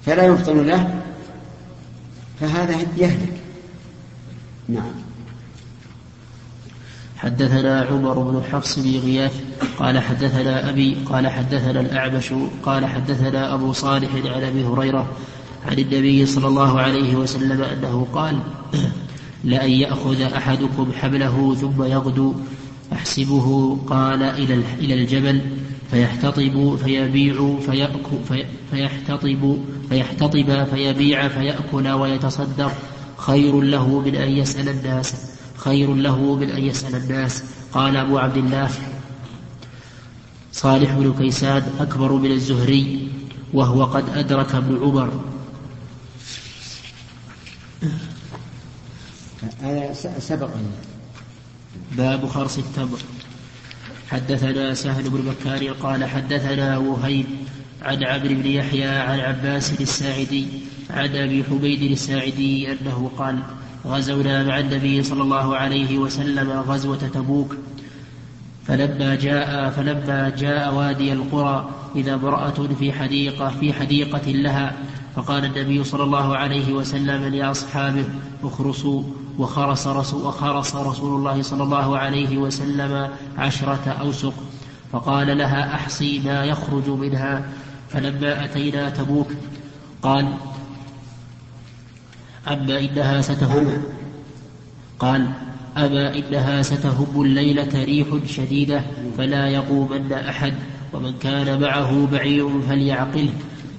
فلا 0.05 0.25
يفطن 0.25 0.67
له 0.67 1.01
فهذا 2.39 2.75
يهلك. 2.97 3.33
نعم. 4.69 5.08
حدثنا 7.19 7.81
عمر 7.81 8.19
بن 8.19 8.41
حفص 8.51 8.79
بن 8.79 8.99
غياث 8.99 9.33
قال 9.79 9.99
حدثنا 9.99 10.69
أبي 10.69 10.97
قال 11.05 11.27
حدثنا 11.27 11.79
الأعمش 11.79 12.33
قال 12.63 12.85
حدثنا 12.85 13.53
أبو 13.53 13.73
صالح 13.73 14.09
عن 14.15 14.43
أبي 14.43 14.65
هريرة 14.65 15.07
عن 15.65 15.79
النبي 15.79 16.25
صلى 16.25 16.47
الله 16.47 16.79
عليه 16.79 17.15
وسلم 17.15 17.61
أنه 17.61 18.07
قال 18.13 18.39
لأن 19.43 19.69
يأخذ 19.69 20.21
أحدكم 20.21 20.91
حبله 21.01 21.55
ثم 21.55 21.83
يغدو 21.83 22.33
أحسبه 22.93 23.77
قال 23.87 24.23
إلى 24.23 24.63
إلى 24.79 24.93
الجبل 24.93 25.41
فيحتطب 25.91 26.75
فيبيع 26.83 27.59
فيأكل 27.65 28.17
في 28.27 28.45
فيحتطب 28.71 29.57
فيحتطب 29.89 30.63
فيبيع 30.63 31.27
فيأكل 31.27 31.87
ويتصدق 31.87 32.71
خير 33.17 33.61
له 33.61 33.99
من 33.99 34.15
أن 34.15 34.29
يسأل 34.29 34.69
الناس. 34.69 35.38
خير 35.59 35.93
له 35.93 36.35
من 36.35 36.49
أن 36.49 36.63
يسأل 36.63 36.95
الناس. 36.95 37.43
قال 37.71 37.97
أبو 37.97 38.17
عبد 38.17 38.37
الله 38.37 38.69
صالح 40.51 40.91
بن 40.93 41.13
كيسان 41.19 41.63
أكبر 41.79 42.11
من 42.13 42.31
الزهري 42.31 43.11
وهو 43.53 43.83
قد 43.83 44.09
أدرك 44.09 44.55
ابن 44.55 44.79
عمر. 44.83 45.09
هذا 49.61 49.93
سبق. 50.19 50.49
باب 51.97 52.25
خرص 52.25 52.57
التمر. 52.57 52.99
حدثنا 54.09 54.73
سهل 54.73 55.09
بن 55.09 55.21
بكار 55.31 55.69
قال 55.69 56.05
حدثنا 56.05 56.77
وهيب 56.77 57.25
عن 57.81 58.03
عمرو 58.03 58.35
بن 58.41 58.45
يحيى 58.45 58.87
عن 58.87 59.19
عباس 59.19 59.81
الساعدي 59.81 60.47
عن 60.89 61.15
أبي 61.15 61.43
حميد 61.43 61.81
الساعدي 61.91 62.71
أنه 62.71 63.11
قال 63.17 63.39
غزونا 63.87 64.43
مع 64.43 64.59
النبي 64.59 65.03
صلى 65.03 65.21
الله 65.21 65.55
عليه 65.55 65.97
وسلم 65.97 66.49
غزوة 66.51 66.97
تبوك. 66.97 67.55
فلما 68.67 69.15
جاء 69.15 69.69
فلما 69.69 70.29
جاء 70.37 70.73
وادي 70.73 71.13
القرى 71.13 71.69
إذا 71.95 72.13
امرأة 72.13 72.67
في 72.79 72.93
حديقة 72.93 73.49
في 73.49 73.73
حديقة 73.73 74.31
لها 74.31 74.73
فقال 75.15 75.45
النبي 75.45 75.83
صلى 75.83 76.03
الله 76.03 76.37
عليه 76.37 76.73
وسلم 76.73 77.23
لأصحابه 77.25 78.05
اخرسوا 78.43 79.03
وخرس 79.37 79.87
رسول, 79.87 80.21
وخرس 80.21 80.75
رسول 80.75 81.19
الله 81.19 81.41
صلى 81.41 81.63
الله 81.63 81.97
عليه 81.97 82.37
وسلم 82.37 83.09
عشرة 83.37 83.97
أوسق. 84.01 84.33
فقال 84.91 85.37
لها 85.37 85.75
أحصي 85.75 86.19
ما 86.19 86.45
يخرج 86.45 86.89
منها. 86.89 87.43
فلما 87.89 88.45
أتينا 88.45 88.89
تبوك 88.89 89.27
قال 90.01 90.27
أما 92.47 92.79
إنها 92.79 93.21
ستهب. 93.21 93.81
قال 94.99 95.27
أما 95.77 96.15
إنها 96.15 96.61
ستهب 96.61 97.21
الليلة 97.21 97.83
ريح 97.83 98.07
شديدة 98.25 98.81
فلا 99.17 99.47
يقومن 99.47 100.13
أحد 100.13 100.53
ومن 100.93 101.13
كان 101.19 101.61
معه 101.61 102.07
بعير 102.11 102.61
فليعقله. 102.69 103.33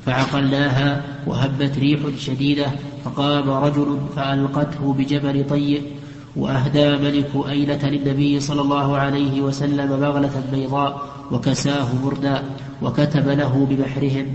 فعقلناها 0.07 1.03
وهبت 1.27 1.79
ريح 1.79 2.01
شديدة 2.19 2.67
فقام 3.05 3.51
رجل 3.51 3.99
فألقته 4.17 4.93
بجبل 4.93 5.47
طيء. 5.49 5.83
وأهدى 6.37 6.97
ملك 6.97 7.31
أيلة 7.49 7.89
للنبي 7.89 8.41
صلى 8.41 8.61
الله 8.61 8.97
عليه 8.97 9.41
وسلم 9.41 9.87
بغلة 9.87 10.43
بيضاء 10.53 11.03
وكساه 11.33 11.89
بردا 12.05 12.43
وكتب 12.83 13.29
له 13.29 13.67
ببحرهم. 13.71 14.35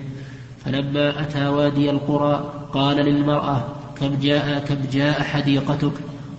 فلما 0.65 1.21
أتى 1.21 1.47
وادي 1.47 1.89
القرى 1.89 2.53
قال 2.73 2.97
للمرأة 2.97 3.74
كم 3.99 4.15
جاء 4.21 4.59
كم 4.59 4.77
جاء 4.93 5.23
حديقتك؟ 5.23 5.91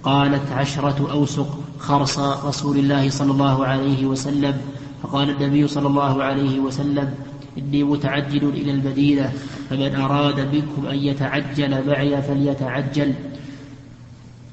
قالت 0.02 0.52
عشرة 0.52 1.08
أوسق 1.12 1.58
خرص 1.78 2.18
رسول 2.18 2.78
الله 2.78 3.10
صلى 3.10 3.32
الله 3.32 3.66
عليه 3.66 4.06
وسلم. 4.06 4.54
فقال 5.02 5.30
النبي 5.30 5.68
صلى 5.68 5.86
الله 5.86 6.22
عليه 6.22 6.60
وسلم 6.60 7.14
إني 7.58 7.84
متعجل 7.84 8.48
إلى 8.48 8.70
المدينة 8.70 9.32
فمن 9.70 9.94
أراد 9.94 10.40
منكم 10.40 10.86
أن 10.86 10.98
يتعجل 10.98 11.86
معي 11.88 12.22
فليتعجل. 12.22 13.14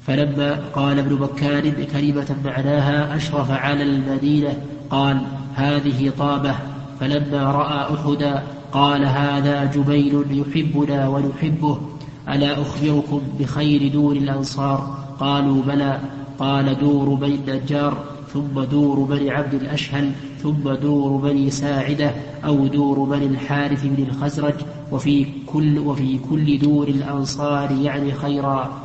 فلما 0.06 0.60
قال 0.74 0.98
ابن 0.98 1.16
بكار 1.16 1.70
كلمة 1.70 2.36
معناها 2.44 3.16
أشرف 3.16 3.50
على 3.50 3.82
المدينة 3.82 4.56
قال 4.90 5.26
هذه 5.54 6.12
طابة. 6.18 6.54
فلما 7.00 7.42
رأى 7.42 7.94
أحدا 7.94 8.42
قال 8.72 9.04
هذا 9.04 9.64
جبيل 9.64 10.24
يحبنا 10.30 11.08
ونحبه. 11.08 11.80
ألا 12.28 12.62
أخبركم 12.62 13.20
بخير 13.40 13.92
دور 13.92 14.16
الأنصار؟ 14.16 15.04
قالوا 15.20 15.62
بلى. 15.62 16.00
قال 16.38 16.78
دور 16.78 17.14
بني 17.14 17.34
النجار 17.34 18.04
ثم 18.32 18.62
دور 18.70 19.00
بني 19.00 19.30
عبد 19.30 19.54
الأشهل 19.54 20.12
ثم 20.42 20.72
دور 20.82 21.16
بني 21.16 21.50
ساعدة 21.50 22.10
أو 22.44 22.66
دور 22.66 23.04
بني 23.04 23.26
الحارث 23.26 23.86
بن 23.86 24.02
الخزرج. 24.02 24.54
وفي 24.92 25.26
كل 25.46 25.78
وفي 25.78 26.18
كل 26.30 26.58
دور 26.58 26.88
الأنصار 26.88 27.70
يعني 27.82 28.12
خيرا. 28.12 28.82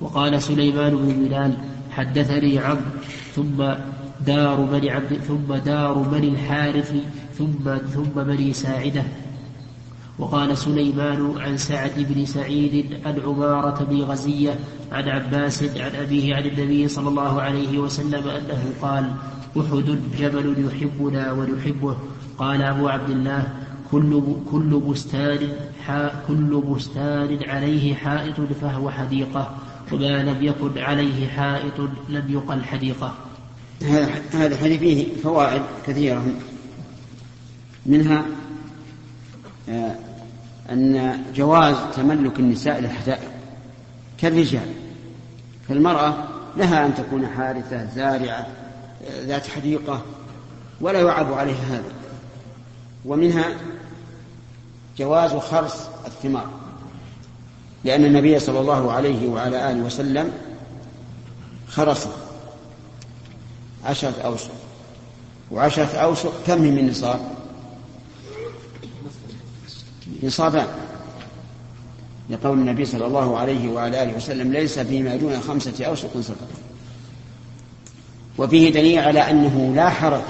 وقال 0.00 0.42
سليمان 0.42 0.96
بن 0.96 1.24
بلال 1.24 1.54
حدثني 1.90 2.58
عمرو 2.58 2.80
ثم 3.34 3.64
دار 4.26 4.60
بني 4.60 4.90
عبد 4.90 5.18
ثم 5.28 5.54
دار 5.54 5.98
بني 5.98 6.28
الحارث 6.28 6.94
ثم 7.38 7.76
ثم 7.94 8.22
بني 8.22 8.52
ساعدة. 8.52 9.04
وقال 10.18 10.58
سليمان 10.58 11.34
عن 11.36 11.56
سعد 11.56 11.92
بن 11.96 12.26
سعيد 12.26 13.00
عن 13.04 13.20
عمارة 13.26 13.84
بن 13.84 14.02
غزية 14.02 14.58
عن 14.92 15.08
عباس 15.08 15.62
عن 15.62 15.94
أبيه 15.94 16.36
عن 16.36 16.46
النبي 16.46 16.88
صلى 16.88 17.08
الله 17.08 17.42
عليه 17.42 17.78
وسلم 17.78 18.28
أنه 18.28 18.72
قال 18.82 19.12
أحد 19.60 19.98
جبل 20.18 20.66
يحبنا 20.66 21.32
ونحبه. 21.32 21.96
قال 22.38 22.62
أبو 22.62 22.88
عبد 22.88 23.10
الله 23.10 23.48
كل 23.90 24.22
كل 24.50 24.80
بستان 24.88 25.38
كل 26.28 26.62
بستان 26.68 27.38
عليه 27.48 27.94
حائط 27.94 28.40
فهو 28.60 28.90
حديقة 28.90 29.54
وما 29.92 30.22
لم 30.22 30.36
يكن 30.42 30.78
عليه 30.78 31.28
حائط 31.28 31.80
لم 32.08 32.24
يقل 32.28 32.64
حديقة. 32.64 33.14
هذا 34.32 34.54
الحديث 34.54 34.78
فيه 34.78 35.16
فوائد 35.22 35.62
كثيرة 35.86 36.24
منها 37.86 38.24
أن 40.70 41.22
جواز 41.34 41.76
تملك 41.96 42.38
النساء 42.38 42.80
للحدائق 42.80 43.30
كالرجال 44.18 44.66
فالمرأة 45.68 46.14
لها 46.56 46.86
أن 46.86 46.94
تكون 46.94 47.26
حارثة 47.26 47.84
زارعة 47.94 48.46
آه، 49.06 49.24
ذات 49.24 49.46
حديقة 49.46 50.02
ولا 50.80 51.00
يعاب 51.00 51.32
عليها 51.32 51.64
هذا. 51.70 51.92
ومنها 53.04 53.44
جواز 54.98 55.30
خرص 55.30 55.74
الثمار 56.06 56.46
لأن 57.84 58.04
النبي 58.04 58.38
صلى 58.38 58.60
الله 58.60 58.92
عليه 58.92 59.28
وعلى 59.28 59.70
آله 59.70 59.82
وسلم 59.82 60.32
خرص 61.68 62.06
عشرة 63.84 64.22
أوسق 64.24 64.50
وعشرة 65.50 65.96
أوسق 65.96 66.32
كم 66.46 66.62
من 66.62 66.90
نصاب؟ 66.90 67.20
نصابان. 70.22 70.66
لقول 72.30 72.58
النبي 72.58 72.84
صلى 72.84 73.06
الله 73.06 73.38
عليه 73.38 73.72
وعلى 73.72 74.02
آله 74.02 74.16
وسلم 74.16 74.52
ليس 74.52 74.78
فيما 74.78 75.16
دون 75.16 75.40
خمسة 75.40 75.84
أوسق 75.84 76.20
صدقة 76.20 76.46
وفيه 78.38 78.70
دليل 78.70 78.98
على 78.98 79.30
أنه 79.30 79.72
لا 79.74 79.88
حرج 79.88 80.22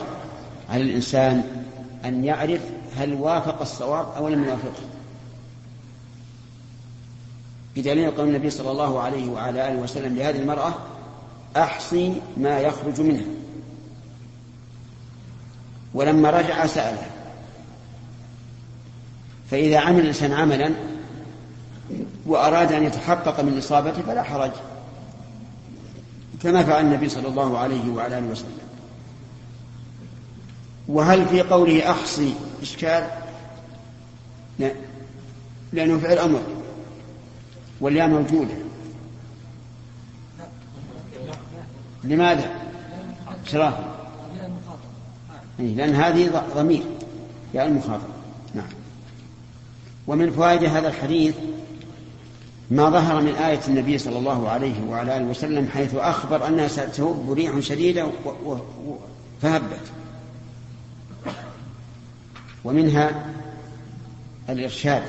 على 0.70 0.82
الإنسان 0.82 1.44
أن 2.04 2.24
يعرف 2.24 2.60
هل 2.96 3.14
وافق 3.14 3.60
الصواب 3.60 4.06
أو 4.16 4.28
لم 4.28 4.44
يوافقه 4.44 4.82
بدليل 7.76 8.10
قول 8.10 8.28
النبي 8.28 8.50
صلى 8.50 8.70
الله 8.70 9.00
عليه 9.00 9.30
وعلى 9.30 9.68
آله 9.68 9.78
وسلم 9.78 10.16
لهذه 10.16 10.38
المرأة 10.38 10.74
أحصي 11.56 12.20
ما 12.36 12.60
يخرج 12.60 13.00
منها. 13.00 13.24
ولما 15.94 16.30
رجع 16.30 16.66
سأله 16.66 17.11
فإذا 19.52 19.78
عمل 19.78 20.00
الإنسان 20.00 20.32
عملا 20.32 20.72
وأراد 22.26 22.72
أن 22.72 22.84
يتحقق 22.84 23.40
من 23.40 23.58
إصابته 23.58 24.02
فلا 24.02 24.22
حرج 24.22 24.50
كما 26.42 26.62
فعل 26.62 26.84
النبي 26.84 27.08
صلى 27.08 27.28
الله 27.28 27.58
عليه 27.58 27.90
وعلى 27.90 28.18
آله 28.18 28.26
وسلم. 28.26 28.58
وهل 30.88 31.26
في 31.26 31.40
قوله 31.40 31.90
أحصي 31.90 32.34
إشكال؟ 32.62 33.10
لا 34.58 34.72
لأنه 35.72 35.98
فعل 35.98 36.18
أمر 36.18 36.42
والياء 37.80 38.08
موجودة. 38.08 38.54
لماذا؟ 42.04 42.50
شراه 43.46 43.78
لأن 45.58 45.94
هذه 45.94 46.44
ضمير 46.54 46.82
يا 47.54 47.66
المخاطب. 47.66 48.11
ومن 50.06 50.30
فوائد 50.30 50.64
هذا 50.64 50.88
الحديث 50.88 51.34
ما 52.70 52.90
ظهر 52.90 53.20
من 53.20 53.34
آية 53.34 53.60
النبي 53.68 53.98
صلى 53.98 54.18
الله 54.18 54.48
عليه 54.48 54.84
وعلى 54.88 55.16
آله 55.16 55.24
وسلم 55.24 55.68
حيث 55.68 55.94
أخبر 55.94 56.46
أنها 56.46 56.68
ستهب 56.68 57.32
ريح 57.32 57.58
شديدة 57.58 58.10
فهبت. 59.42 59.80
ومنها 62.64 63.26
الإرشاد 64.48 65.02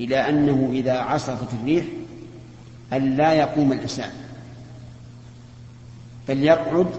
إلى 0.00 0.28
أنه 0.28 0.70
إذا 0.72 0.98
عصفت 0.98 1.54
الريح 1.60 1.84
أن 2.92 3.16
لا 3.16 3.32
يقوم 3.32 3.72
الإنسان 3.72 4.10
بل 6.28 6.42
يقعد 6.42 6.90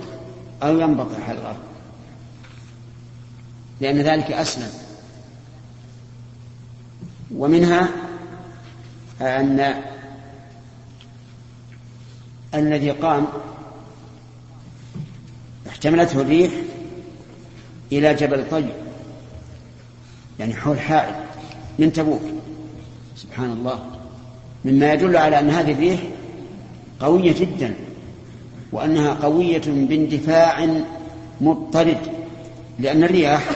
أو 0.64 0.80
ينبطح 0.80 1.30
على 1.30 1.40
الأرض 1.40 1.58
لأن 3.82 3.98
ذلك 3.98 4.32
أسلم. 4.32 4.87
ومنها 7.36 7.90
أن 9.22 9.74
الذي 12.56 12.92
قام 12.92 13.28
احتملته 15.68 16.22
الريح 16.22 16.52
إلى 17.92 18.14
جبل 18.14 18.50
طيب 18.50 18.70
يعني 20.40 20.54
حول 20.54 20.80
حائل 20.80 21.16
من 21.80 21.94
تبوك 21.94 22.22
سبحان 23.16 23.52
الله. 23.52 23.86
مما 24.66 24.94
يدل 24.94 25.18
على 25.18 25.40
أن 25.40 25.50
هذه 25.50 25.72
الريح 25.72 26.00
قوية 27.00 27.34
جدا 27.34 27.74
وأنها 28.72 29.14
قوية 29.14 29.62
باندفاع 29.66 30.68
مضطرد 31.42 31.98
لأن 32.80 33.04
الرياح 33.04 33.50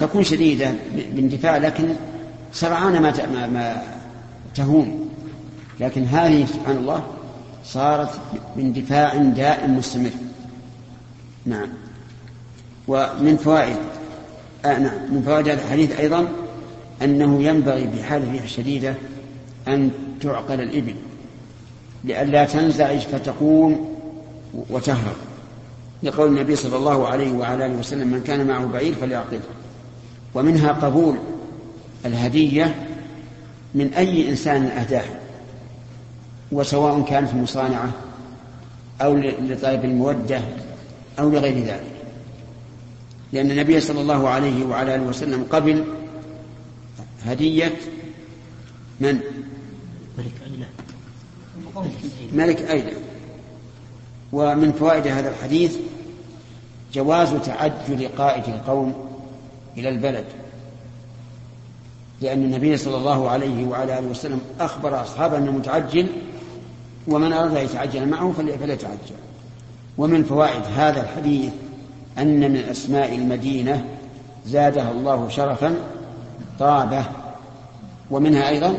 تكون 0.00 0.24
شديدة 0.24 0.74
باندفاع 0.94 1.56
لكن 1.56 1.88
سرعان 2.52 3.02
ما 3.02 3.46
ما, 3.46 3.82
تهون. 4.54 5.10
لكن 5.80 6.04
هذه 6.04 6.46
سبحان 6.46 6.76
الله 6.76 7.02
صارت 7.64 8.20
باندفاع 8.56 9.14
دائم 9.16 9.78
مستمر. 9.78 10.10
نعم. 11.46 11.68
ومن 12.88 13.36
فوائد 13.36 13.76
آه 14.64 14.78
نعم. 14.78 15.14
من 15.14 15.22
فوائد 15.26 15.48
هذا 15.48 15.62
الحديث 15.64 16.00
أيضا 16.00 16.28
أنه 17.02 17.42
ينبغي 17.42 17.86
بحال 17.86 18.22
الريح 18.22 18.42
الشديدة 18.42 18.94
أن 19.68 19.90
تعقل 20.20 20.60
الإبل. 20.60 20.94
لئلا 22.04 22.44
تنزعج 22.44 22.98
فتقوم 22.98 23.94
وتهرب. 24.70 25.16
لقول 26.02 26.28
النبي 26.28 26.56
صلى 26.56 26.76
الله 26.76 27.08
عليه 27.08 27.32
وعلى 27.32 27.66
آله 27.66 27.78
وسلم 27.78 28.08
من 28.08 28.22
كان 28.22 28.46
معه 28.46 28.66
بعير 28.66 28.94
فليعقله. 28.94 29.40
ومنها 30.34 30.72
قبول 30.72 31.16
الهدية 32.04 32.74
من 33.74 33.94
أي 33.94 34.28
إنسان 34.28 34.66
أهداه 34.66 35.04
وسواء 36.52 37.02
كانت 37.02 37.34
مصانعة 37.34 37.92
أو 39.02 39.16
لطلب 39.16 39.84
المودة 39.84 40.40
أو 41.18 41.30
لغير 41.30 41.64
ذلك. 41.64 41.98
لأن 43.32 43.50
النبي 43.50 43.80
صلى 43.80 44.00
الله 44.00 44.28
عليه 44.28 44.66
وعلى 44.66 44.94
آله 44.94 45.02
وسلم 45.02 45.46
قبل 45.50 45.84
هدية 47.24 47.72
من؟ 49.00 49.20
ملك 50.18 50.32
أيلة. 50.46 50.66
ملك 52.32 52.70
أيلة. 52.70 52.92
ومن 54.32 54.72
فوائد 54.72 55.06
هذا 55.06 55.30
الحديث 55.30 55.76
جواز 56.94 57.34
تعجل 57.34 58.08
قائد 58.08 58.44
القوم 58.44 58.94
إلى 59.76 59.88
البلد. 59.88 60.24
لأن 62.20 62.44
النبي 62.44 62.76
صلى 62.76 62.96
الله 62.96 63.30
عليه 63.30 63.66
وعلى 63.66 63.98
آله 63.98 64.06
وسلم 64.06 64.40
أخبر 64.60 65.02
أصحابه 65.02 65.36
أنه 65.36 65.52
متعجل 65.52 66.06
ومن 67.08 67.32
أراد 67.32 67.56
أن 67.56 67.64
يتعجل 67.64 68.08
معه 68.08 68.32
فليتعجل. 68.32 69.16
ومن 69.98 70.24
فوائد 70.24 70.62
هذا 70.76 71.00
الحديث 71.00 71.52
أن 72.18 72.52
من 72.52 72.56
أسماء 72.56 73.14
المدينة 73.14 73.84
زادها 74.46 74.90
الله 74.90 75.28
شرفا 75.28 75.74
طابة 76.58 77.04
ومنها 78.10 78.48
أيضا 78.48 78.74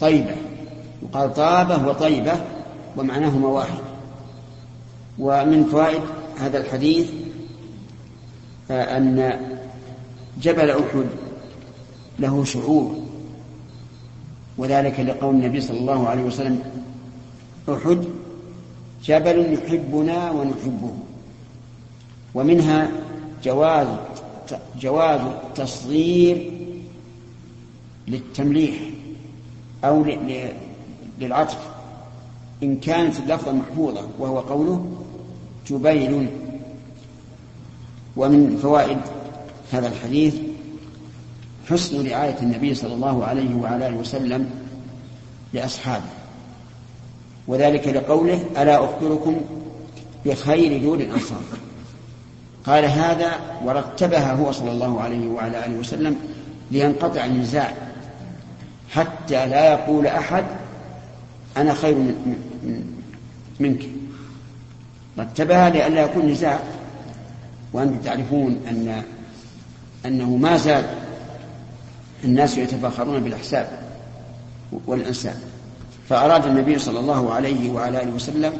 طيبة. 0.00 0.34
يقال 1.02 1.34
طابة 1.34 1.88
وطيبة 1.88 2.32
ومعناهما 2.96 3.48
واحد 3.48 3.78
ومن 5.18 5.64
فوائد 5.64 6.00
هذا 6.40 6.58
الحديث 6.58 7.10
أن 8.70 9.40
جبل 10.42 10.70
أحد 10.70 11.06
له 12.18 12.44
شعور. 12.44 12.94
وذلك 14.58 15.00
لقول 15.00 15.34
النبي 15.34 15.60
صلى 15.60 15.78
الله 15.78 16.08
عليه 16.08 16.22
وسلم 16.22 16.60
أحد 17.68 18.04
جبل 19.04 19.52
يحبنا 19.54 20.30
ونحبه. 20.30 20.92
ومنها 22.34 22.90
جواز 23.44 23.86
جواز 24.80 25.20
التصغير 25.20 26.52
للتمليح 28.08 28.74
أو 29.84 30.04
للعطف. 31.20 31.58
إن 32.62 32.76
كانت 32.76 33.18
اللفظة 33.18 33.52
محفوظة 33.52 34.08
وهو 34.18 34.38
قوله 34.38 34.86
جبيل. 35.70 36.28
ومن 38.16 38.58
فوائد 38.62 38.98
هذا 39.72 39.88
الحديث 39.88 40.34
حسن 41.70 42.08
رعاية 42.08 42.36
النبي 42.42 42.74
صلى 42.74 42.94
الله 42.94 43.24
عليه 43.24 43.54
وعلى 43.54 43.88
آله 43.88 43.96
وسلم 43.96 44.50
لأصحابه. 45.52 46.04
وذلك 47.48 47.88
لقوله 47.88 48.44
ألا 48.58 48.84
أخبركم 48.84 49.40
بخير 50.26 50.82
دور 50.82 51.00
الأنصار؟ 51.00 51.42
قال 52.66 52.84
هذا 52.84 53.32
ورتبها 53.64 54.32
هو 54.32 54.52
صلى 54.52 54.70
الله 54.70 55.00
عليه 55.00 55.28
وعلى 55.28 55.66
آله 55.66 55.78
وسلم 55.78 56.16
لينقطع 56.70 57.24
النزاع 57.24 57.74
حتى 58.90 59.46
لا 59.46 59.72
يقول 59.72 60.06
أحد 60.06 60.44
أنا 61.56 61.74
خير 61.74 61.94
من 61.94 62.38
من 62.62 62.84
منك. 63.60 63.88
رتبها 65.18 65.70
لئلا 65.70 66.02
يكون 66.02 66.26
نزاع. 66.26 66.60
وأنتم 67.72 67.96
تعرفون 67.96 68.60
أن 68.70 69.02
أنه 70.06 70.36
ما 70.36 70.56
زال 70.56 70.84
الناس 72.24 72.58
يتفاخرون 72.58 73.20
بالأحساب 73.20 73.80
والأنساب. 74.86 75.36
فأراد 76.08 76.46
النبي 76.46 76.78
صلى 76.78 77.00
الله 77.00 77.34
عليه 77.34 77.70
وعلى 77.70 78.02
آله 78.02 78.12
وسلم 78.12 78.52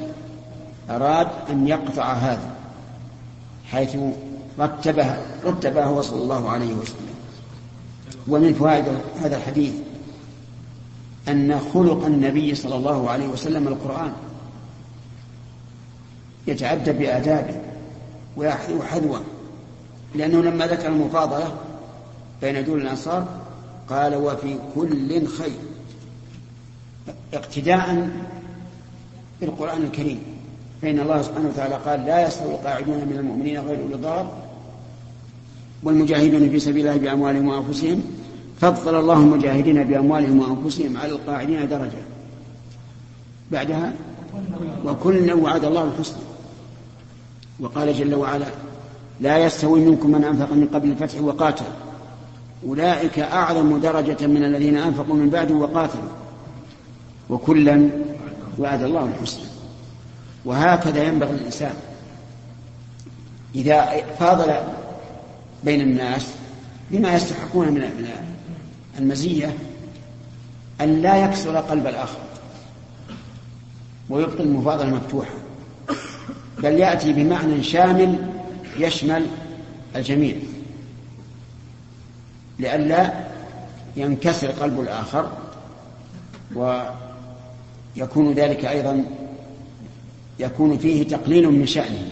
أراد 0.90 1.28
أن 1.50 1.68
يقطع 1.68 2.12
هذا 2.12 2.50
حيث 3.70 3.96
رتبها 4.58 5.18
رتبها 5.44 5.84
هو 5.84 6.02
صلى 6.02 6.22
الله 6.22 6.50
عليه 6.50 6.74
وسلم. 6.74 7.14
ومن 8.28 8.54
فوائد 8.54 8.84
هذا 9.22 9.36
الحديث 9.36 9.72
أن 11.28 11.60
خلق 11.74 12.04
النبي 12.04 12.54
صلى 12.54 12.74
الله 12.74 13.10
عليه 13.10 13.28
وسلم 13.28 13.68
القرآن. 13.68 14.12
يتعدى 16.46 16.92
بآدابه 16.92 17.54
ويحذو 18.36 18.82
حذوة 18.82 19.20
لأنه 20.14 20.42
لما 20.42 20.66
ذكر 20.66 20.88
المفاضلة 20.88 21.56
بين 22.42 22.64
دول 22.64 22.82
الأنصار 22.82 23.26
قال 23.90 24.14
وفي 24.14 24.56
كل 24.74 25.26
خير. 25.26 25.58
اقتداء 27.34 28.08
بالقرآن 29.40 29.82
الكريم. 29.82 30.22
فإن 30.82 31.00
الله 31.00 31.22
سبحانه 31.22 31.48
وتعالى 31.48 31.74
قال 31.74 32.06
لا 32.06 32.26
يستوي 32.26 32.50
القاعدون 32.50 32.96
من 32.96 33.16
المؤمنين 33.18 33.60
غير 33.60 33.82
أولي 33.82 33.94
الضرر 33.94 34.32
والمجاهدون 35.82 36.50
في 36.50 36.58
سبيل 36.58 36.88
الله 36.88 37.00
بأموالهم 37.00 37.48
وأنفسهم. 37.48 38.02
فضل 38.60 39.00
الله 39.00 39.16
المجاهدين 39.16 39.84
بأموالهم 39.84 40.38
وأنفسهم 40.38 40.96
على 40.96 41.12
القاعدين 41.12 41.68
درجة. 41.68 42.02
بعدها 43.52 43.92
وكلا 44.84 45.34
وعد 45.34 45.64
الله 45.64 45.84
الحسنى. 45.84 46.22
وقال 47.60 47.94
جل 47.94 48.14
وعلا 48.14 48.46
لا 49.20 49.38
يستوي 49.38 49.80
منكم 49.80 50.10
من 50.12 50.24
أنفق 50.24 50.52
من 50.52 50.68
قبل 50.74 50.90
الفتح 50.90 51.20
وقاتل. 51.20 51.64
أولئك 52.66 53.18
أعظم 53.18 53.80
درجة 53.80 54.26
من 54.26 54.44
الذين 54.44 54.76
أنفقوا 54.76 55.14
من 55.14 55.30
بعد 55.30 55.50
وقاتلوا. 55.50 56.10
وكلا 57.30 57.90
وعد 58.58 58.82
الله 58.82 59.04
الحسنى. 59.04 59.44
وهكذا 60.44 61.04
ينبغي 61.04 61.30
الإنسان. 61.30 61.74
إذا 63.54 63.86
فاضل 64.18 64.54
بين 65.64 65.80
الناس 65.80 66.26
بما 66.90 67.14
يستحقون 67.14 67.72
من 67.72 67.82
المزية 68.98 69.52
أن 70.80 71.02
لا 71.02 71.24
يكسر 71.24 71.56
قلب 71.56 71.86
الآخر. 71.86 72.18
ويبقي 74.10 74.44
المفاضلة 74.44 74.94
مفتوحة 74.94 75.34
بل 76.58 76.72
يأتي 76.72 77.12
بمعنى 77.12 77.62
شامل 77.62 78.26
يشمل 78.78 79.26
الجميع. 79.96 80.36
لئلا 82.58 83.12
ينكسر 83.96 84.50
قلب 84.50 84.80
الآخر 84.80 85.32
ويكون 86.54 88.32
ذلك 88.32 88.64
أيضا 88.64 89.04
يكون 90.38 90.78
فيه 90.78 91.08
تقليل 91.08 91.48
من 91.48 91.66
شأنه. 91.66 92.10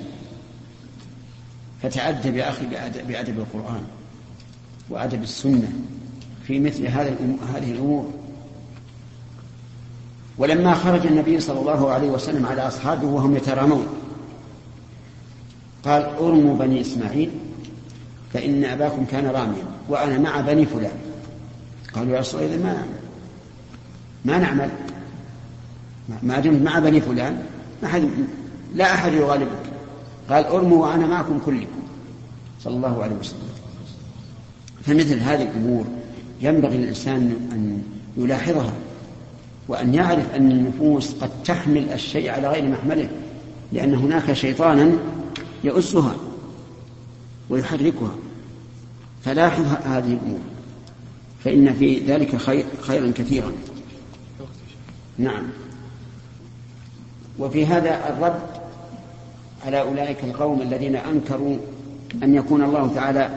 فتأدب 1.82 2.36
يا 2.36 2.48
أخي 2.50 2.66
بأدب 3.08 3.38
القرآن 3.38 3.82
وأدب 4.90 5.22
السنة 5.22 5.72
في 6.46 6.60
مثل 6.60 6.86
هذه 6.86 7.72
الأمور. 7.72 8.10
ولما 10.38 10.74
خرج 10.74 11.06
النبي 11.06 11.40
صلى 11.40 11.60
الله 11.60 11.90
عليه 11.90 12.08
وسلم 12.10 12.46
على 12.46 12.68
أصحابه 12.68 13.06
وهم 13.06 13.36
يترامون 13.36 13.86
قال 15.84 16.02
أرموا 16.02 16.56
بني 16.56 16.80
إسماعيل 16.80 17.30
فإن 18.32 18.64
أباكم 18.64 19.04
كان 19.04 19.26
راميا. 19.26 19.75
وأنا 19.88 20.18
مع 20.18 20.40
بني 20.40 20.66
فلان. 20.66 20.98
قالوا 21.94 22.14
يا 22.14 22.20
رسول 22.20 22.42
الله 22.42 22.56
ما 22.56 22.86
ما 24.24 24.38
نعمل. 24.38 24.70
ما 26.22 26.40
دمت 26.40 26.62
مع 26.62 26.78
بني 26.78 27.00
فلان. 27.00 27.42
ما 27.82 27.88
أحد 27.88 28.08
لا 28.74 28.94
أحد 28.94 29.12
يغالبك. 29.12 29.50
قال 30.30 30.44
أرموا 30.44 30.86
وأنا 30.86 31.06
معكم 31.06 31.38
كلكم. 31.46 31.82
صلى 32.64 32.76
الله 32.76 33.02
عليه 33.02 33.16
وسلم. 33.16 33.48
فمثل 34.82 35.18
هذه 35.18 35.42
الأمور 35.42 35.84
ينبغي 36.40 36.76
للإنسان 36.76 37.48
أن 37.52 37.82
يلاحظها 38.16 38.72
وأن 39.68 39.94
يعرف 39.94 40.34
أن 40.34 40.50
النفوس 40.50 41.14
قد 41.14 41.30
تحمل 41.44 41.92
الشيء 41.92 42.30
على 42.30 42.48
غير 42.48 42.68
محمله 42.68 43.08
لأن 43.72 43.94
هناك 43.94 44.32
شيطانا 44.32 44.92
يؤسها 45.64 46.16
ويحركها. 47.50 48.14
فلاحظ 49.26 49.66
هذه 49.84 50.12
الأمور. 50.12 50.40
فإن 51.44 51.74
في 51.74 51.98
ذلك 51.98 52.36
خير 52.36 52.64
خيرا 52.80 53.12
كثيرا. 53.14 53.52
نعم. 55.18 55.42
وفي 57.38 57.66
هذا 57.66 58.08
الرد 58.08 58.40
على 59.66 59.80
أولئك 59.80 60.24
القوم 60.24 60.62
الذين 60.62 60.96
أنكروا 60.96 61.56
أن 62.22 62.34
يكون 62.34 62.62
الله 62.62 62.94
تعالى 62.94 63.30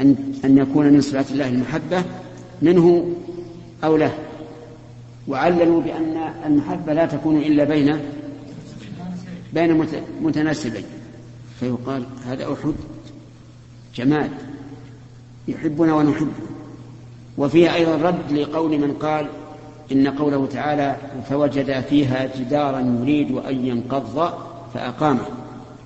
أن, 0.00 0.16
أن 0.44 0.58
يكون 0.58 0.92
من 0.92 1.00
صفات 1.00 1.30
الله 1.30 1.48
المحبة 1.48 2.04
منه 2.62 3.14
أو 3.84 3.96
له. 3.96 4.12
وعللوا 5.28 5.82
بأن 5.82 6.32
المحبة 6.46 6.92
لا 6.92 7.06
تكون 7.06 7.36
إلا 7.36 7.64
بين 7.64 7.98
بين 9.52 9.86
متناسبين. 10.22 10.84
فيقال 11.60 12.04
هذا 12.26 12.52
أحد 12.52 12.74
جماد 13.94 14.30
يحبنا 15.48 15.94
ونحبه. 15.94 16.32
وفيه 17.38 17.74
أيضا 17.74 17.96
رد 17.96 18.32
لقول 18.32 18.78
من 18.78 18.92
قال 18.92 19.26
إن 19.92 20.08
قوله 20.08 20.46
تعالى 20.46 20.96
فوجد 21.28 21.80
فيها 21.80 22.30
جدارا 22.36 22.80
يريد 22.80 23.30
أن 23.30 23.66
ينقض 23.66 24.34
فأقامه. 24.74 25.26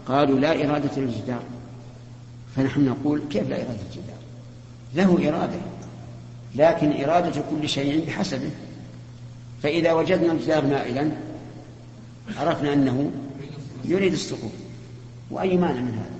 قالوا 0.08 0.38
لا 0.38 0.70
إرادة 0.70 0.90
للجدار. 0.96 1.42
فنحن 2.56 2.84
نقول 2.84 3.22
كيف 3.30 3.50
لا 3.50 3.56
إرادة 3.56 3.80
الجدار 3.90 4.16
له 4.94 5.28
إرادة 5.28 5.58
لكن 6.54 7.04
إرادة 7.04 7.42
كل 7.50 7.68
شيء 7.68 8.06
بحسبه. 8.06 8.50
فإذا 9.62 9.92
وجدنا 9.92 10.32
الجدار 10.32 10.66
مائلا 10.66 11.10
عرفنا 12.36 12.72
أنه 12.72 13.10
يريد 13.84 14.12
السقوط. 14.12 14.50
وأي 15.30 15.56
مانع 15.56 15.80
من 15.80 15.92
هذا؟ 15.92 16.15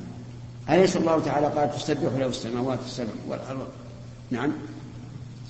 أليس 0.71 0.97
الله 0.97 1.21
تعالى 1.21 1.47
قال 1.47 1.73
تسبح 1.73 2.12
له 2.19 2.27
السماوات 2.27 2.79
السبع 2.87 3.12
والأرض؟ 3.29 3.69
نعم. 4.31 4.53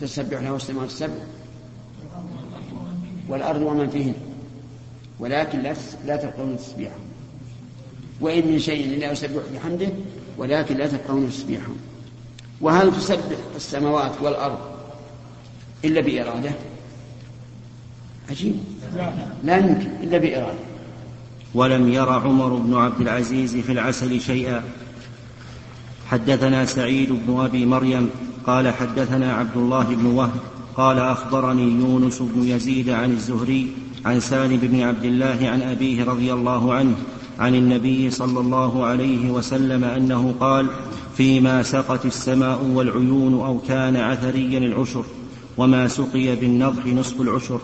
تسبح 0.00 0.40
له 0.40 0.56
السماوات 0.56 0.88
السبع 0.88 1.14
والأرض 3.28 3.62
ومن 3.62 3.90
فيهن. 3.90 4.14
ولكن 5.18 5.62
لا 5.62 5.74
لا 6.06 6.16
تفقهون 6.16 6.56
تسبيحهم. 6.58 7.00
وإن 8.20 8.46
من 8.46 8.58
شيء 8.58 8.86
إلا 8.86 9.12
يسبح 9.12 9.42
بحمده 9.54 9.88
ولكن 10.38 10.76
لا 10.76 10.86
تفقهون 10.86 11.30
تسبيحهم. 11.30 11.76
وهل 12.60 12.92
تسبح 12.92 13.36
السماوات 13.56 14.12
والأرض 14.20 14.58
إلا 15.84 16.00
بإرادة؟ 16.00 16.50
عجيب. 18.30 18.54
لا 19.44 19.56
يمكن 19.56 19.90
إلا 20.02 20.18
بإرادة. 20.18 20.58
ولم 21.54 21.92
ير 21.92 22.08
عمر 22.08 22.54
بن 22.54 22.74
عبد 22.74 23.00
العزيز 23.00 23.56
في 23.56 23.72
العسل 23.72 24.20
شيئا. 24.20 24.64
حدثنا 26.10 26.64
سعيد 26.64 27.12
بن 27.26 27.40
أبي 27.40 27.66
مريم 27.66 28.10
قال 28.46 28.68
حدثنا 28.68 29.34
عبد 29.34 29.56
الله 29.56 29.84
بن 29.84 30.06
وهب 30.06 30.40
قال 30.76 30.98
أخبرني 30.98 31.62
يونس 31.62 32.22
بن 32.22 32.42
يزيد 32.48 32.90
عن 32.90 33.12
الزهري 33.12 33.72
عن 34.04 34.20
سالم 34.20 34.56
بن 34.56 34.80
عبد 34.80 35.04
الله 35.04 35.38
عن 35.42 35.62
أبيه 35.62 36.04
رضي 36.04 36.32
الله 36.32 36.74
عنه 36.74 36.94
عن 37.38 37.54
النبي 37.54 38.10
صلى 38.10 38.40
الله 38.40 38.84
عليه 38.84 39.30
وسلم 39.30 39.84
أنه 39.84 40.34
قال 40.40 40.66
فيما 41.16 41.62
سقت 41.62 42.06
السماء 42.06 42.64
والعيون 42.64 43.34
أو 43.34 43.58
كان 43.68 43.96
عثريا 43.96 44.58
العشر 44.58 45.04
وما 45.56 45.88
سقي 45.88 46.36
بالنضح 46.36 46.86
نصف 46.86 47.20
العشر. 47.20 47.60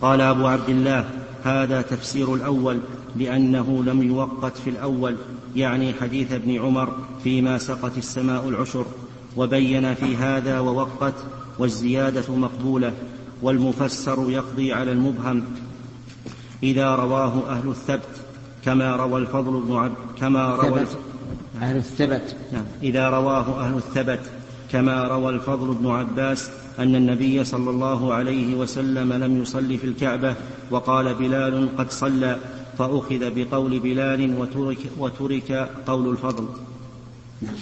قال 0.00 0.20
أبو 0.20 0.46
عبد 0.46 0.68
الله 0.68 1.04
هذا 1.44 1.82
تفسير 1.82 2.34
الأول 2.34 2.80
لأنه 3.16 3.84
لم 3.86 4.02
يوقت 4.02 4.56
في 4.56 4.70
الأول 4.70 5.16
يعني 5.56 5.92
حديث 5.92 6.32
ابن 6.32 6.60
عمر 6.60 6.96
فيما 7.24 7.58
سقت 7.58 7.98
السماء 7.98 8.48
العشر 8.48 8.86
وبين 9.36 9.94
في 9.94 10.16
هذا 10.16 10.60
ووقت 10.60 11.14
والزيادة 11.58 12.34
مقبولة 12.34 12.92
والمفسر 13.42 14.30
يقضي 14.30 14.72
على 14.72 14.92
المبهم. 14.92 15.44
إذا 16.62 16.94
رواه 16.94 17.48
أهل 17.48 17.68
الثبت 17.68 18.08
كما 18.64 18.96
روى 18.96 19.20
الفضل 19.20 19.60
بن 19.60 19.76
عبد 19.76 19.96
كما 20.20 20.54
روى 20.54 20.86
أهل 21.60 21.76
الثبت. 21.76 22.36
نعم. 22.52 22.64
إذا 22.82 23.08
رواه 23.08 23.60
أهل 23.66 23.76
الثبت 23.76 24.20
كما 24.72 25.04
روى 25.04 25.34
الفضل 25.34 25.74
بن 25.74 25.90
عباس 25.90 26.50
أن 26.78 26.94
النبي 26.94 27.44
صلى 27.44 27.70
الله 27.70 28.14
عليه 28.14 28.54
وسلم 28.54 29.12
لم 29.12 29.42
يصل 29.42 29.78
في 29.78 29.84
الكعبة 29.84 30.34
وقال 30.70 31.14
بلال 31.14 31.76
قد 31.76 31.90
صلى. 31.90 32.38
فأخذ 32.78 33.30
بقول 33.34 33.80
بلال 33.80 34.38
وترك, 34.38 34.78
وترك 34.98 35.70
قول 35.86 36.08
الفضل. 36.08 36.48
نعم. 37.42 37.54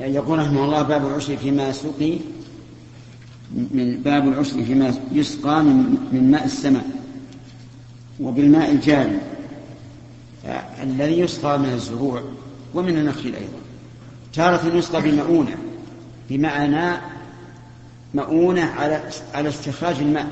يقول 0.00 0.38
رحمه 0.38 0.64
الله 0.64 0.82
باب 0.82 1.06
العشر 1.06 1.36
فيما 1.36 1.72
سقي 1.72 2.18
من 3.54 4.00
باب 4.04 4.28
العشر 4.28 4.64
فيما 4.64 4.94
يسقى 5.12 5.62
من, 5.62 6.08
من 6.12 6.30
ماء 6.30 6.44
السماء 6.44 6.86
وبالماء 8.20 8.70
الجاري. 8.70 9.18
الذي 10.82 11.20
يسقى 11.20 11.58
من 11.58 11.72
الزروع 11.72 12.22
ومن 12.74 12.98
النخيل 12.98 13.34
أيضا. 13.34 13.58
تارة 14.32 14.76
يسقى 14.76 15.02
بمؤونة 15.02 15.56
بمعنى 16.30 17.00
مؤونة 18.14 18.64
على 18.64 19.10
على 19.34 19.48
استخراج 19.48 19.96
الماء 19.98 20.30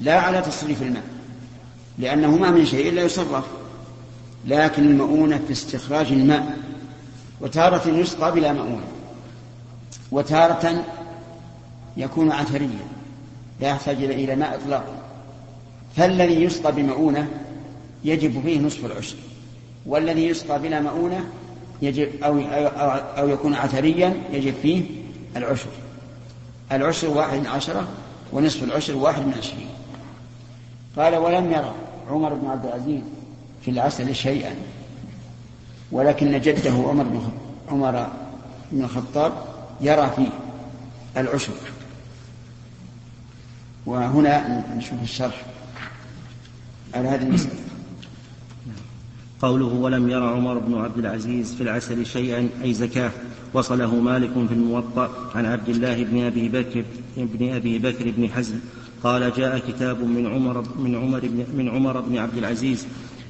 لا 0.00 0.20
على 0.20 0.40
تصريف 0.40 0.82
الماء. 0.82 1.13
لأنه 1.98 2.36
ما 2.36 2.50
من 2.50 2.66
شيء 2.66 2.88
إلا 2.88 3.02
يصرف 3.02 3.44
لكن 4.46 4.82
المؤونة 4.82 5.40
في 5.46 5.52
استخراج 5.52 6.06
الماء 6.06 6.58
وتارة 7.40 7.88
يسقى 7.88 8.32
بلا 8.32 8.52
مؤونة 8.52 8.86
وتارة 10.10 10.84
يكون 11.96 12.32
عثريا 12.32 12.86
لا 13.60 13.68
يحتاج 13.68 14.04
إلى 14.04 14.36
ماء 14.36 14.54
إطلاقا. 14.54 14.94
فالذي 15.96 16.44
يسقى 16.44 16.72
بمؤونة 16.72 17.28
يجب 18.04 18.42
فيه 18.42 18.60
نصف 18.60 18.84
العشر 18.84 19.16
والذي 19.86 20.26
يسقى 20.26 20.58
بلا 20.58 20.80
مؤونة 20.80 21.24
يجب 21.82 22.22
أو, 22.24 22.38
أو, 22.38 22.90
أو 23.18 23.28
يكون 23.28 23.54
عثريا 23.54 24.14
يجب 24.32 24.54
فيه 24.62 24.82
العشر. 25.36 25.68
العشر 26.72 27.08
واحد 27.08 27.38
من 27.38 27.46
عشرة 27.46 27.88
ونصف 28.32 28.62
العشر 28.62 28.96
واحد 28.96 29.26
من 29.26 29.34
عشرين. 29.38 29.68
قال 30.96 31.16
ولم 31.16 31.52
يرى 31.52 31.74
عمر 32.10 32.34
بن 32.34 32.46
عبد 32.46 32.66
العزيز 32.66 33.02
في 33.62 33.70
العسل 33.70 34.14
شيئا 34.14 34.54
ولكن 35.92 36.40
جده 36.40 36.70
عمر 36.70 37.04
بن 37.04 37.20
عمر 37.68 38.06
بن 38.72 38.84
الخطاب 38.84 39.32
يرى 39.80 40.10
فيه 40.16 40.28
العشر 41.16 41.52
وهنا 43.86 44.64
نشوف 44.76 45.02
الشرح 45.02 45.44
على 46.94 47.08
هذه 47.08 47.22
المسألة. 47.22 47.54
قوله 49.42 49.66
ولم 49.66 50.10
ير 50.10 50.22
عمر 50.22 50.58
بن 50.58 50.74
عبد 50.74 50.98
العزيز 50.98 51.54
في 51.54 51.60
العسل 51.60 52.06
شيئا 52.06 52.48
أي 52.62 52.74
زكاة 52.74 53.10
وصله 53.54 53.94
مالك 53.94 54.32
في 54.32 54.54
الموطأ 54.54 55.10
عن 55.34 55.46
عبد 55.46 55.68
الله 55.68 56.04
بن 56.04 56.24
أبي 56.24 56.48
بكر 56.48 56.84
بن 57.16 57.54
أبي 57.54 57.78
بكر 57.78 58.10
بن 58.16 58.28
حزم 58.30 58.58
قال 59.04 59.32
جاء 59.36 59.58
كتاب 59.58 60.04
من 60.04 60.26
عمر 60.26 60.64
من 60.78 60.94
عمر 60.94 61.20
بن 61.20 61.44
من 61.56 61.68
عمر 61.68 62.00
بن 62.00 62.18
عبد 62.18 62.36
العزيز 62.36 62.86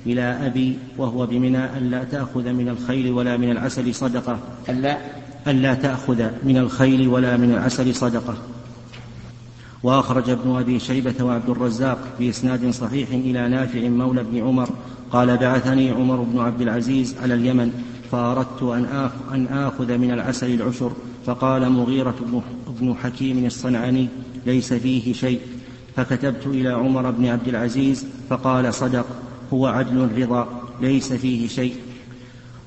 إلى 0.07 0.23
أبي 0.23 0.79
وهو 0.99 1.27
بمنى 1.27 1.79
ألا 1.79 2.05
تأخذ 2.05 2.53
من 2.53 2.69
الخيل 2.69 3.13
ولا 3.13 3.37
من 3.37 3.51
العسل 3.51 3.95
صدقة. 3.95 4.39
ألا 4.69 4.99
ألا 5.47 5.75
تأخذ 5.75 6.23
من 6.43 6.57
الخيل 6.57 7.09
ولا 7.09 7.37
من 7.37 7.51
العسل 7.53 7.95
صدقة. 7.95 8.37
وأخرج 9.83 10.31
ابن 10.31 10.57
أبي 10.57 10.79
شيبة 10.79 11.25
وعبد 11.25 11.51
الرزاق 11.51 11.99
بإسناد 12.19 12.71
صحيح 12.71 13.09
إلى 13.11 13.49
نافع 13.49 13.89
مولى 13.89 14.23
بن 14.23 14.39
عمر. 14.39 14.69
قال 15.13 15.37
بعثني 15.37 15.91
عمر 15.91 16.17
بن 16.17 16.39
عبد 16.39 16.61
العزيز 16.61 17.15
على 17.23 17.35
اليمن 17.35 17.73
فأردت 18.13 18.63
أن 18.63 19.11
أن 19.33 19.47
آخذ 19.47 19.99
من 19.99 20.11
العسل 20.11 20.55
العشر. 20.55 20.93
فقال 21.27 21.71
مغيرة 21.71 22.15
بن 22.81 22.95
حكيم 23.03 23.47
الصنعاني 23.47 24.09
ليس 24.47 24.73
فيه 24.73 25.13
شيء. 25.13 25.41
فكتبت 25.97 26.47
إلى 26.47 26.69
عمر 26.69 27.11
بن 27.11 27.27
عبد 27.27 27.49
العزيز 27.49 28.07
فقال 28.31 28.75
صدق 28.75 29.07
هو 29.53 29.67
عدل 29.67 30.05
الرضا 30.05 30.49
ليس 30.81 31.13
فيه 31.13 31.49
شيء. 31.49 31.75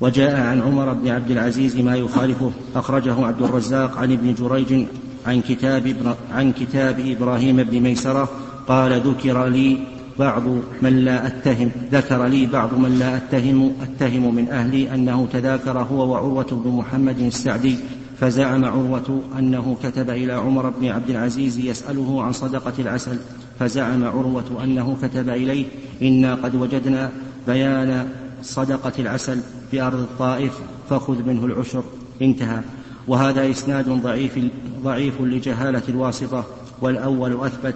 وجاء 0.01 0.41
عن 0.41 0.61
عمر 0.61 0.93
بن 0.93 1.07
عبد 1.07 1.32
العزيز 1.32 1.78
ما 1.78 1.95
يخالفه. 1.95 2.51
أخرجه 2.75 3.25
عبد 3.25 3.41
الرزاق 3.41 3.97
عن 3.97 4.11
ابن 4.11 4.34
جريج 4.34 4.86
عن 5.25 5.41
كتاب, 5.41 6.15
عن 6.32 6.51
كتاب 6.51 6.99
إبراهيم 6.99 7.63
بن 7.63 7.80
ميسرة 7.80 8.30
قال 8.67 9.01
ذكر 9.01 9.47
لي 9.47 9.78
بعض 10.19 10.43
من 10.82 11.05
لا 11.05 11.28
أتهم 11.28 11.71
ذكر 11.91 12.25
لي 12.25 12.45
بعض 12.45 12.73
من 12.73 12.99
لا 12.99 13.17
أتهم 13.17 13.73
أتهم 13.82 14.36
من 14.36 14.49
أهلي 14.49 14.93
أنه 14.93 15.28
تذاكر 15.34 15.80
هو 15.80 16.11
وعروة 16.11 16.47
بن 16.51 16.71
محمد 16.71 17.19
السعدي. 17.19 17.75
فزعم 18.20 18.65
عروة 18.65 19.22
أنه 19.39 19.78
كتب 19.84 20.09
إلى 20.09 20.34
عمر 20.34 20.70
بن 20.70 20.88
عبد 20.88 21.09
العزيز 21.09 21.57
يسأله 21.59 22.24
عن 22.24 22.32
صدقة 22.32 22.74
العسل. 22.80 23.18
فزعم 23.59 24.03
عروة 24.03 24.63
أنه 24.63 24.97
كتب 25.01 25.30
إليه 25.30 25.65
إنا 26.01 26.36
قد 26.36 26.55
وجدنا 26.55 27.11
بيان 27.47 28.09
صدقة 28.41 28.91
العسل 28.99 29.39
بأرض 29.72 29.99
الطائف 29.99 30.59
فخذ 30.89 31.24
منه 31.24 31.45
العشر. 31.45 31.84
انتهى. 32.22 32.59
وهذا 33.07 33.51
إسناد 33.51 33.89
ضعيف 33.89 34.39
ضعيف 34.84 35.22
لجهالة 35.22 35.84
الواسطة 35.89 36.45
والأول 36.82 37.45
أثبت. 37.45 37.76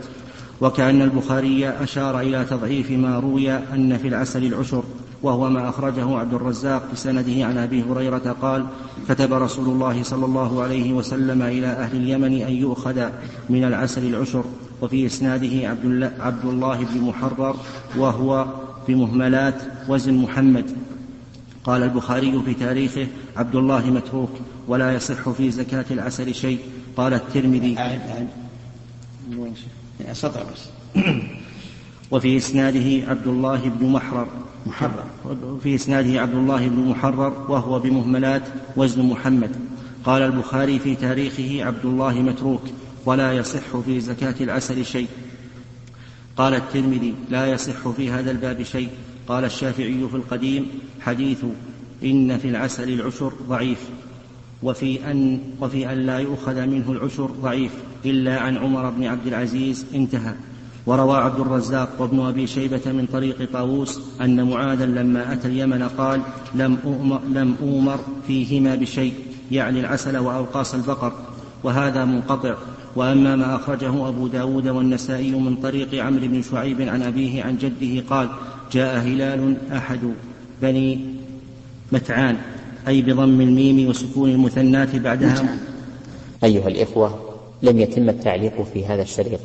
وكأن 0.61 1.01
البخاري 1.01 1.69
أشار 1.69 2.19
إلى 2.19 2.45
تضعيف 2.45 2.91
ما 2.91 3.19
روي 3.19 3.51
أن 3.51 3.97
في 3.97 4.07
العسل 4.07 4.43
العشر. 4.43 4.83
وهو 5.23 5.49
ما 5.49 5.69
أخرجه 5.69 6.17
عبد 6.17 6.33
الرزاق 6.33 6.91
بسنده 6.93 7.45
عن 7.45 7.57
أبي 7.57 7.83
هريرة 7.83 8.35
قال 8.41 8.65
كتب 9.09 9.33
رسول 9.33 9.65
الله 9.65 10.03
صلى 10.03 10.25
الله 10.25 10.63
عليه 10.63 10.93
وسلم 10.93 11.41
إلى 11.41 11.67
أهل 11.67 11.97
اليمن 11.97 12.41
أن 12.41 12.53
يؤخذ 12.53 13.09
من 13.49 13.63
العسل 13.63 14.05
العشر 14.05 14.43
وفي 14.81 15.05
إسناده 15.05 15.67
عبد 16.19 16.45
الله 16.45 16.77
بن 16.77 17.01
محرر 17.01 17.55
وهو 17.97 18.45
بمهملات 18.87 19.61
وزن 19.87 20.13
محمد 20.13 20.65
قال 21.63 21.83
البخاري 21.83 22.41
في 22.45 22.53
تاريخه 22.53 23.07
عبد 23.37 23.55
الله 23.55 23.89
متروك 23.89 24.31
ولا 24.67 24.93
يصح 24.93 25.29
في 25.29 25.51
زكاة 25.51 25.85
العسل 25.91 26.35
شيء 26.35 26.59
قال 26.97 27.13
الترمذي 27.13 27.77
سطر 30.13 30.43
بس 30.53 30.69
وفي 32.11 32.37
إسناده 32.37 33.07
عبد 33.07 33.27
الله 33.27 33.69
بن 33.69 33.85
محرر. 33.85 34.27
محرر. 34.65 35.05
في 35.63 35.75
إسناده 35.75 36.21
عبد 36.21 36.35
الله 36.35 36.67
بن 36.67 36.89
محرر 36.89 37.45
وهو 37.49 37.79
بمهملات 37.79 38.43
وزن 38.77 39.05
محمد. 39.05 39.55
قال 40.03 40.21
البخاري 40.21 40.79
في 40.79 40.95
تاريخه 40.95 41.65
عبد 41.65 41.85
الله 41.85 42.21
متروك 42.21 42.61
ولا 43.05 43.33
يصح 43.33 43.77
في 43.85 43.99
زكاة 43.99 44.35
العسل 44.41 44.85
شيء. 44.85 45.07
قال 46.37 46.53
الترمذي 46.53 47.13
لا 47.29 47.45
يصح 47.45 47.89
في 47.89 48.11
هذا 48.11 48.31
الباب 48.31 48.63
شيء. 48.63 48.89
قال 49.27 49.45
الشافعي 49.45 50.07
في 50.11 50.15
القديم 50.15 50.67
حديث 51.01 51.43
إن 52.03 52.37
في 52.37 52.47
العسل 52.47 52.89
العشر 52.93 53.33
ضعيف 53.47 53.89
وفي 54.63 55.11
أن, 55.11 55.39
وفي 55.61 55.91
أن 55.91 55.97
لا 55.97 56.19
يؤخذ 56.19 56.65
منه 56.65 56.91
العشر 56.91 57.25
ضعيف 57.25 57.71
إلا 58.05 58.39
عن 58.39 58.57
عمر 58.57 58.89
بن 58.89 59.03
عبد 59.03 59.27
العزيز 59.27 59.85
انتهى. 59.95 60.33
وروى 60.85 61.17
عبد 61.17 61.39
الرزاق 61.39 61.89
وابن 61.99 62.19
أبي 62.19 62.47
شيبة 62.47 62.91
من 62.91 63.05
طريق 63.13 63.49
طاووس 63.53 63.99
أن 64.21 64.49
معاذا 64.49 64.85
لما 64.85 65.33
أتى 65.33 65.47
اليمن 65.47 65.83
قال 65.83 66.21
لم 66.55 66.77
أؤمر, 66.85 67.21
لم 67.33 67.55
أؤمر 67.61 67.99
فيهما 68.27 68.75
بشيء 68.75 69.13
يعني 69.51 69.79
العسل 69.79 70.17
وأوقاص 70.17 70.73
البقر 70.73 71.13
وهذا 71.63 72.05
منقطع. 72.05 72.55
وأما 72.95 73.35
ما 73.35 73.55
أخرجه 73.55 74.07
أبو 74.07 74.27
داود 74.27 74.67
والنسائي 74.67 75.31
من 75.31 75.55
طريق 75.55 76.03
عمرو 76.03 76.27
بن 76.27 76.41
شعيب 76.41 76.81
عن 76.81 77.01
أبيه 77.01 77.43
عن 77.43 77.57
جده 77.57 78.03
قال 78.09 78.29
جاء 78.71 78.97
هلال 78.97 79.57
أحد 79.71 79.99
بني 80.61 80.99
متعان 81.91 82.37
أي 82.87 83.01
بضم 83.01 83.41
الميم 83.41 83.89
وسكون 83.89 84.29
المثنات 84.29 84.95
بعدها. 84.95 85.57
أيها 86.43 86.67
الإخوة 86.67 87.19
لم 87.63 87.79
يتم 87.79 88.09
التعليق 88.09 88.67
في 88.73 88.85
هذا 88.85 89.01
الشريط. 89.01 89.39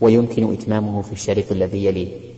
ويمكن 0.00 0.52
إتمامه 0.52 1.02
في 1.02 1.12
الشريط 1.12 1.52
الذي 1.52 1.84
يليه. 1.84 2.33